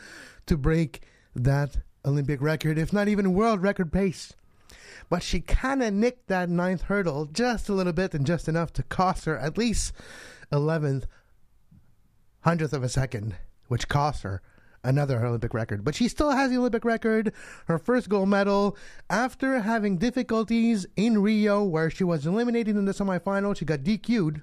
[0.46, 4.34] to break that Olympic record, if not even world record pace.
[5.10, 8.74] But she kind of nicked that ninth hurdle just a little bit and just enough
[8.74, 9.94] to cost her at least
[10.52, 11.06] 11th
[12.42, 13.38] hundredth of a second,
[13.70, 14.42] which cost her
[14.84, 15.84] another Olympic record.
[15.84, 17.34] But she still has the Olympic record,
[17.68, 18.78] her first gold medal,
[19.10, 23.56] after having difficulties in Rio, where she was eliminated in the semifinal.
[23.56, 24.42] She got DQ'd.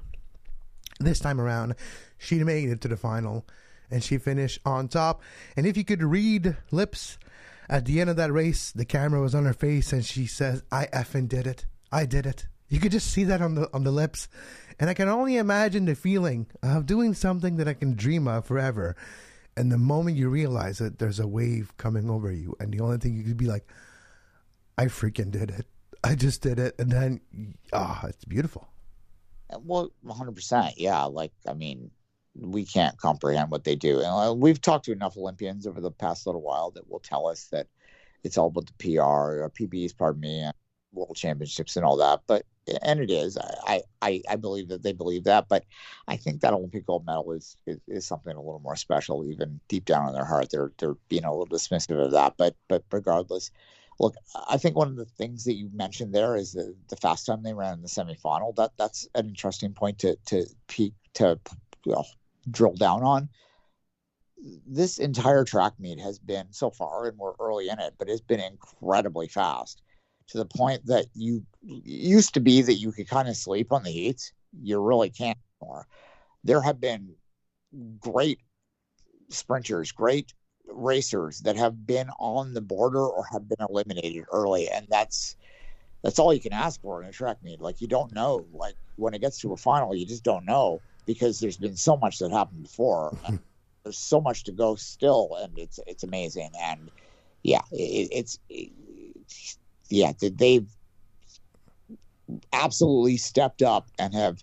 [0.99, 1.76] This time around,
[2.18, 3.47] she made it to the final
[3.91, 5.22] and she finished on top.
[5.57, 7.18] And if you could read lips
[7.68, 10.62] at the end of that race, the camera was on her face and she says,
[10.70, 11.66] I effing did it.
[11.91, 12.47] I did it.
[12.68, 14.28] You could just see that on the on the lips.
[14.78, 18.47] And I can only imagine the feeling of doing something that I can dream of
[18.47, 18.97] forever.
[19.57, 22.55] And the moment you realize it, there's a wave coming over you.
[22.61, 23.66] And the only thing you could be like,
[24.78, 25.66] I freaking did it.
[26.03, 26.74] I just did it.
[26.78, 27.20] And then,
[27.72, 28.68] ah, oh, it's beautiful.
[29.61, 30.74] Well, 100%.
[30.76, 31.05] Yeah.
[31.05, 31.90] Like, I mean,
[32.34, 33.98] we can't comprehend what they do.
[33.98, 37.26] And uh, we've talked to enough Olympians over the past little while that will tell
[37.26, 37.66] us that
[38.22, 40.55] it's all about the PR or PBs, pardon me, and
[40.92, 42.20] world championships and all that.
[42.26, 42.44] But
[42.82, 43.38] and it is.
[43.38, 45.48] I, I I believe that they believe that.
[45.48, 45.64] But
[46.08, 49.61] I think that Olympic gold medal is, is, is something a little more special, even
[49.68, 50.50] deep down in their heart.
[50.50, 52.34] They're they're being a little dismissive of that.
[52.36, 53.50] But but regardless,
[53.98, 54.14] look,
[54.48, 57.42] I think one of the things that you mentioned there is the, the fast time
[57.42, 58.54] they ran in the semifinal.
[58.56, 61.38] That that's an interesting point to to peak to
[61.84, 62.04] you know,
[62.50, 63.28] drill down on.
[64.66, 68.22] This entire track meet has been so far, and we're early in it, but it's
[68.22, 69.82] been incredibly fast
[70.31, 73.83] to the point that you used to be that you could kind of sleep on
[73.83, 74.33] the heats.
[74.62, 75.87] You really can't anymore.
[76.45, 77.14] There have been
[77.99, 78.41] great
[79.28, 80.33] sprinters, great
[80.68, 85.37] racers that have been on the border or have been eliminated early, and that's
[86.03, 87.61] that's all you can ask for in a track meet.
[87.61, 88.47] Like you don't know.
[88.53, 91.97] Like when it gets to a final, you just don't know because there's been so
[91.97, 93.16] much that happened before.
[93.83, 96.51] there's so much to go still, and it's it's amazing.
[96.61, 96.91] And
[97.43, 98.70] yeah, it, it's it,
[99.91, 100.66] yeah they've
[102.53, 104.43] absolutely stepped up and have,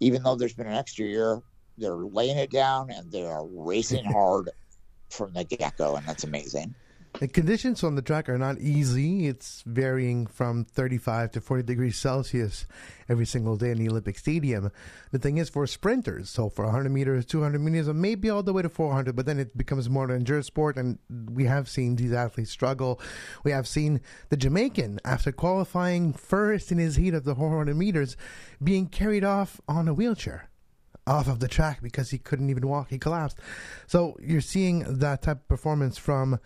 [0.00, 1.40] even though there's been an extra year,
[1.78, 4.50] they're laying it down and they are racing hard
[5.10, 6.74] from the get go, and that's amazing.
[7.18, 9.28] The conditions on the track are not easy.
[9.28, 12.66] It's varying from 35 to 40 degrees Celsius
[13.08, 14.72] every single day in the Olympic Stadium.
[15.12, 18.52] The thing is, for sprinters, so for 100 meters, 200 meters, or maybe all the
[18.52, 20.98] way to 400, but then it becomes more an endurance sport, and
[21.32, 22.98] we have seen these athletes struggle.
[23.44, 24.00] We have seen
[24.30, 28.16] the Jamaican, after qualifying first in his heat of the 400 meters,
[28.62, 30.48] being carried off on a wheelchair
[31.06, 32.88] off of the track because he couldn't even walk.
[32.90, 33.38] He collapsed.
[33.86, 36.38] So you're seeing that type of performance from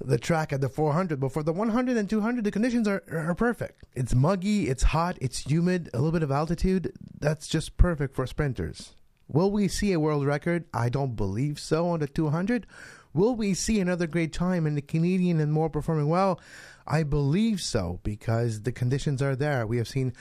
[0.00, 1.20] the track at the 400.
[1.20, 3.84] But for the 100 and 200, the conditions are, are perfect.
[3.94, 6.92] It's muggy, it's hot, it's humid, a little bit of altitude.
[7.18, 8.94] That's just perfect for sprinters.
[9.28, 10.64] Will we see a world record?
[10.72, 12.66] I don't believe so on the 200.
[13.12, 16.40] Will we see another great time in the Canadian and more performing well?
[16.86, 19.66] I believe so because the conditions are there.
[19.66, 20.14] We have seen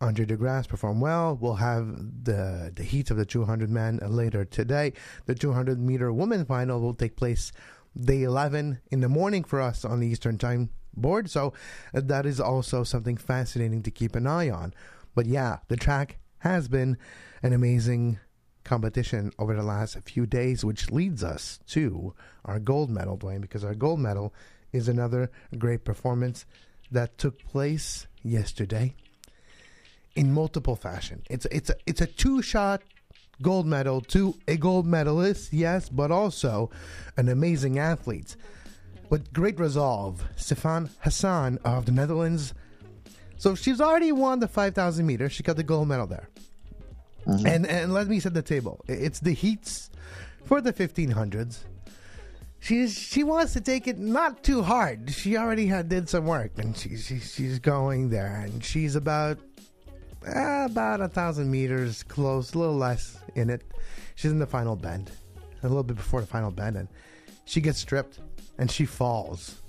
[0.00, 1.36] Andre De Grasse perform well.
[1.40, 4.92] We'll have the the heat of the 200 man later today.
[5.26, 7.52] The 200 meter women final will take place
[8.00, 11.30] day 11 in the morning for us on the Eastern Time board.
[11.30, 11.52] So
[11.94, 14.74] uh, that is also something fascinating to keep an eye on.
[15.14, 16.96] But yeah, the track has been
[17.42, 18.18] an amazing
[18.64, 23.64] competition over the last few days, which leads us to our gold medal, Dwayne, because
[23.64, 24.34] our gold medal
[24.72, 26.44] is another great performance
[26.90, 28.94] that took place yesterday
[30.14, 31.22] in multiple fashion.
[31.30, 32.82] It's it's a, it's a two shot
[33.42, 36.70] gold medal to a gold medalist, yes, but also
[37.16, 38.36] an amazing athlete
[39.10, 40.24] with great resolve.
[40.36, 42.54] Sifan Hassan of the Netherlands.
[43.36, 45.32] So she's already won the 5,000 meters.
[45.32, 46.28] She got the gold medal there.
[47.26, 47.46] Mm-hmm.
[47.46, 48.84] And and let me set the table.
[48.88, 49.90] It's the heats
[50.44, 51.58] for the 1500s.
[52.60, 55.10] She's she wants to take it not too hard.
[55.10, 59.38] She already had did some work, and she's she's, she's going there, and she's about
[60.26, 63.62] uh, about a thousand meters close, a little less in it.
[64.14, 65.10] She's in the final bend,
[65.62, 66.88] a little bit before the final bend, and
[67.44, 68.18] she gets stripped
[68.58, 69.62] and she falls.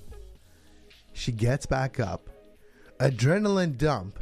[1.12, 2.28] She gets back up,
[2.98, 4.18] adrenaline dump,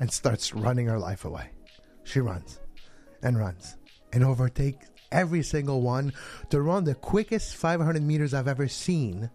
[0.00, 1.50] and starts running her life away.
[2.04, 2.60] She runs
[3.22, 3.76] and runs
[4.12, 6.12] and overtakes every single one
[6.50, 9.30] to run the quickest 500 meters I've ever seen.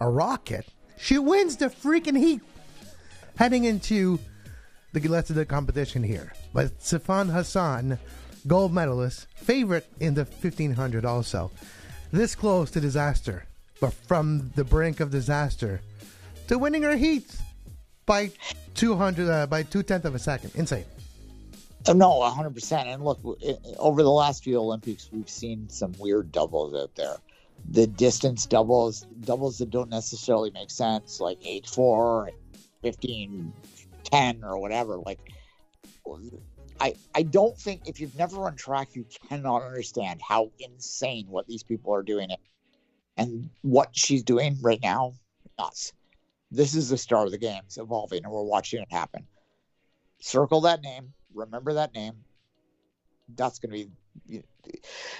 [0.00, 0.66] A rocket.
[0.96, 2.42] She wins the freaking heat
[3.36, 4.18] heading into
[4.92, 6.32] the rest of the competition here.
[6.52, 7.98] But Sifan Hassan,
[8.46, 11.50] gold medalist, favorite in the 1500 also.
[12.12, 13.46] This close to disaster,
[13.80, 15.80] but from the brink of disaster
[16.48, 17.36] to winning her heat
[18.06, 18.32] by
[18.74, 20.50] 200, uh, by two tenths of a second.
[20.56, 20.84] Insane.
[21.86, 22.86] Uh, no, 100%.
[22.86, 23.20] And look,
[23.78, 27.16] over the last few Olympics, we've seen some weird doubles out there.
[27.70, 32.30] The distance doubles, doubles that don't necessarily make sense, like 8 4,
[32.82, 33.52] 15
[34.04, 34.98] 10 or whatever.
[34.98, 35.18] Like,
[36.80, 41.46] I, I don't think if you've never run track, you cannot understand how insane what
[41.46, 42.28] these people are doing.
[43.16, 45.12] And what she's doing right now,
[45.58, 45.92] nuts.
[46.50, 49.26] This is the start of the games evolving, and we're watching it happen.
[50.20, 52.14] Circle that name, remember that name.
[53.36, 53.90] That's going to be.
[54.26, 54.42] You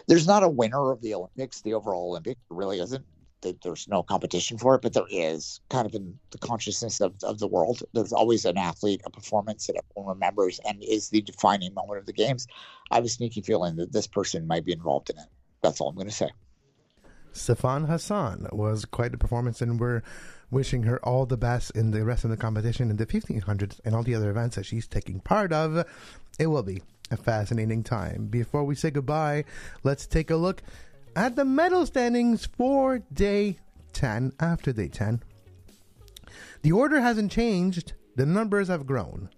[0.07, 2.41] there's not a winner of the Olympics, the overall Olympics.
[2.51, 3.05] really isn't
[3.43, 7.39] there's no competition for it, but there is kind of in the consciousness of, of
[7.39, 7.83] the world.
[7.93, 12.07] There's always an athlete, a performance that everyone remembers and is the defining moment of
[12.07, 12.47] the games.
[12.91, 15.29] I have a sneaky feeling that this person might be involved in it.
[15.63, 16.31] That's all I'm going to say.
[17.33, 20.03] Sifan Hassan was quite a performance, and we're
[20.51, 23.95] wishing her all the best in the rest of the competition in the 1500s and
[23.95, 25.87] all the other events that she's taking part of.
[26.39, 28.27] It will be a fascinating time.
[28.27, 29.45] Before we say goodbye,
[29.83, 30.63] let's take a look
[31.17, 33.59] at the medal standings for day
[33.93, 35.23] 10 after day 10.
[36.63, 39.31] The order hasn't changed, the numbers have grown.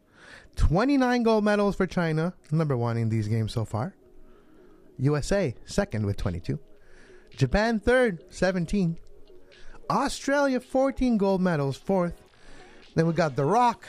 [0.57, 3.95] 29 gold medals for China, number one in these games so far.
[4.99, 6.59] USA, second with 22.
[7.37, 8.99] Japan, third, 17.
[9.89, 12.21] Australia, 14 gold medals, fourth.
[12.95, 13.87] Then we got The Rock.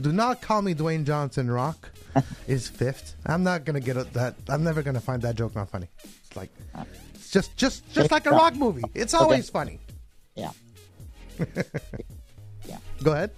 [0.00, 1.90] Do not call me Dwayne Johnson Rock.
[2.46, 3.16] is fifth.
[3.26, 4.34] I'm not gonna get that.
[4.48, 5.88] I'm never gonna find that joke not funny.
[6.02, 6.50] It's like
[7.34, 8.84] just, just, just like a rock movie.
[8.94, 9.58] It's always okay.
[9.58, 9.80] funny.
[10.36, 10.50] Yeah.
[12.68, 12.78] yeah.
[13.02, 13.32] Go ahead.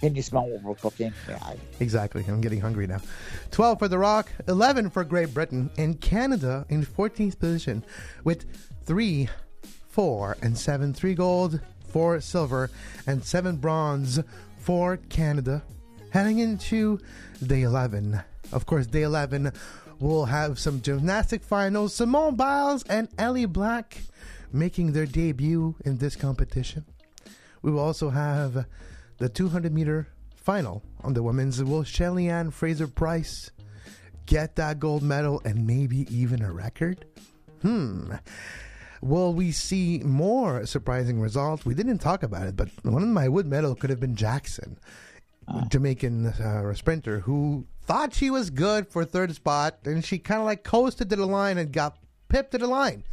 [0.00, 1.14] Can you smell what we're cooking?
[1.26, 1.54] Yeah.
[1.80, 2.24] Exactly.
[2.28, 3.00] I'm getting hungry now.
[3.50, 7.82] 12 for The Rock, 11 for Great Britain, and Canada in 14th position
[8.22, 8.44] with
[8.84, 9.30] 3,
[9.88, 10.92] 4, and 7.
[10.92, 12.70] 3 gold, 4 silver,
[13.06, 14.20] and 7 bronze
[14.58, 15.62] for Canada.
[16.10, 17.00] Heading into
[17.46, 18.20] day 11.
[18.52, 19.52] Of course, day 11
[20.02, 21.94] We'll have some gymnastic finals.
[21.94, 23.98] Simone Biles and Ellie Black
[24.52, 26.84] making their debut in this competition.
[27.62, 28.66] We will also have
[29.18, 31.62] the 200 meter final on the women's.
[31.62, 33.52] Will Shelly-Ann Fraser Pryce
[34.26, 37.04] get that gold medal and maybe even a record?
[37.60, 38.14] Hmm.
[39.02, 41.64] Will we see more surprising results?
[41.64, 44.80] We didn't talk about it, but one of my wood medal could have been Jackson.
[45.68, 50.46] Jamaican uh, sprinter, who thought she was good for third spot, and she kind of
[50.46, 53.04] like coasted to the line and got pipped to the line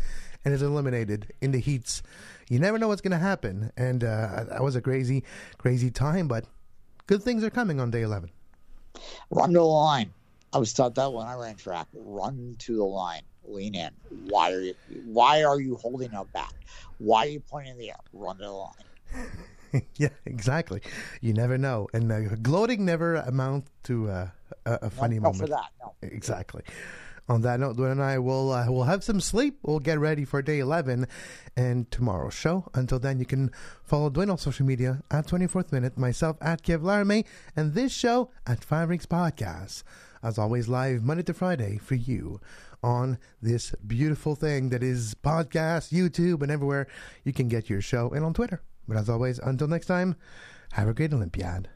[0.46, 2.02] and is eliminated in the heats.
[2.50, 3.72] You never know what's going to happen.
[3.78, 5.24] And uh, that was a crazy,
[5.58, 6.46] crazy time, but
[7.08, 8.30] good things are coming on day 11.
[9.30, 10.12] Run to the line.
[10.52, 11.88] I was taught that when I ran track.
[11.94, 13.22] Run to the line.
[13.46, 13.92] Lean in.
[14.28, 14.76] Why are you?
[15.06, 16.54] Why are you holding up back?
[16.98, 18.00] Why are you pointing in the air?
[18.14, 18.74] Run to the line.
[19.98, 20.82] yeah, exactly.
[21.22, 24.28] You never know, and uh, gloating never amount to uh,
[24.66, 25.42] a, a, funny no, moment.
[25.42, 25.94] for that, no.
[26.02, 26.64] Exactly.
[27.28, 29.60] On that note, Dwayne and I will uh, will have some sleep.
[29.62, 31.08] We'll get ready for day eleven
[31.56, 32.66] and tomorrow's show.
[32.74, 33.52] Until then, you can
[33.84, 37.94] follow Dwayne on social media at Twenty Fourth Minute, myself at Kev Laramie, and this
[37.94, 39.84] show at Five Rings Podcast.
[40.24, 42.42] As always, live Monday to Friday for you
[42.82, 46.88] on this beautiful thing that is podcast, YouTube, and everywhere
[47.24, 48.62] you can get your show, and on Twitter.
[48.90, 50.16] But as always, until next time,
[50.72, 51.70] have a great Olympiad.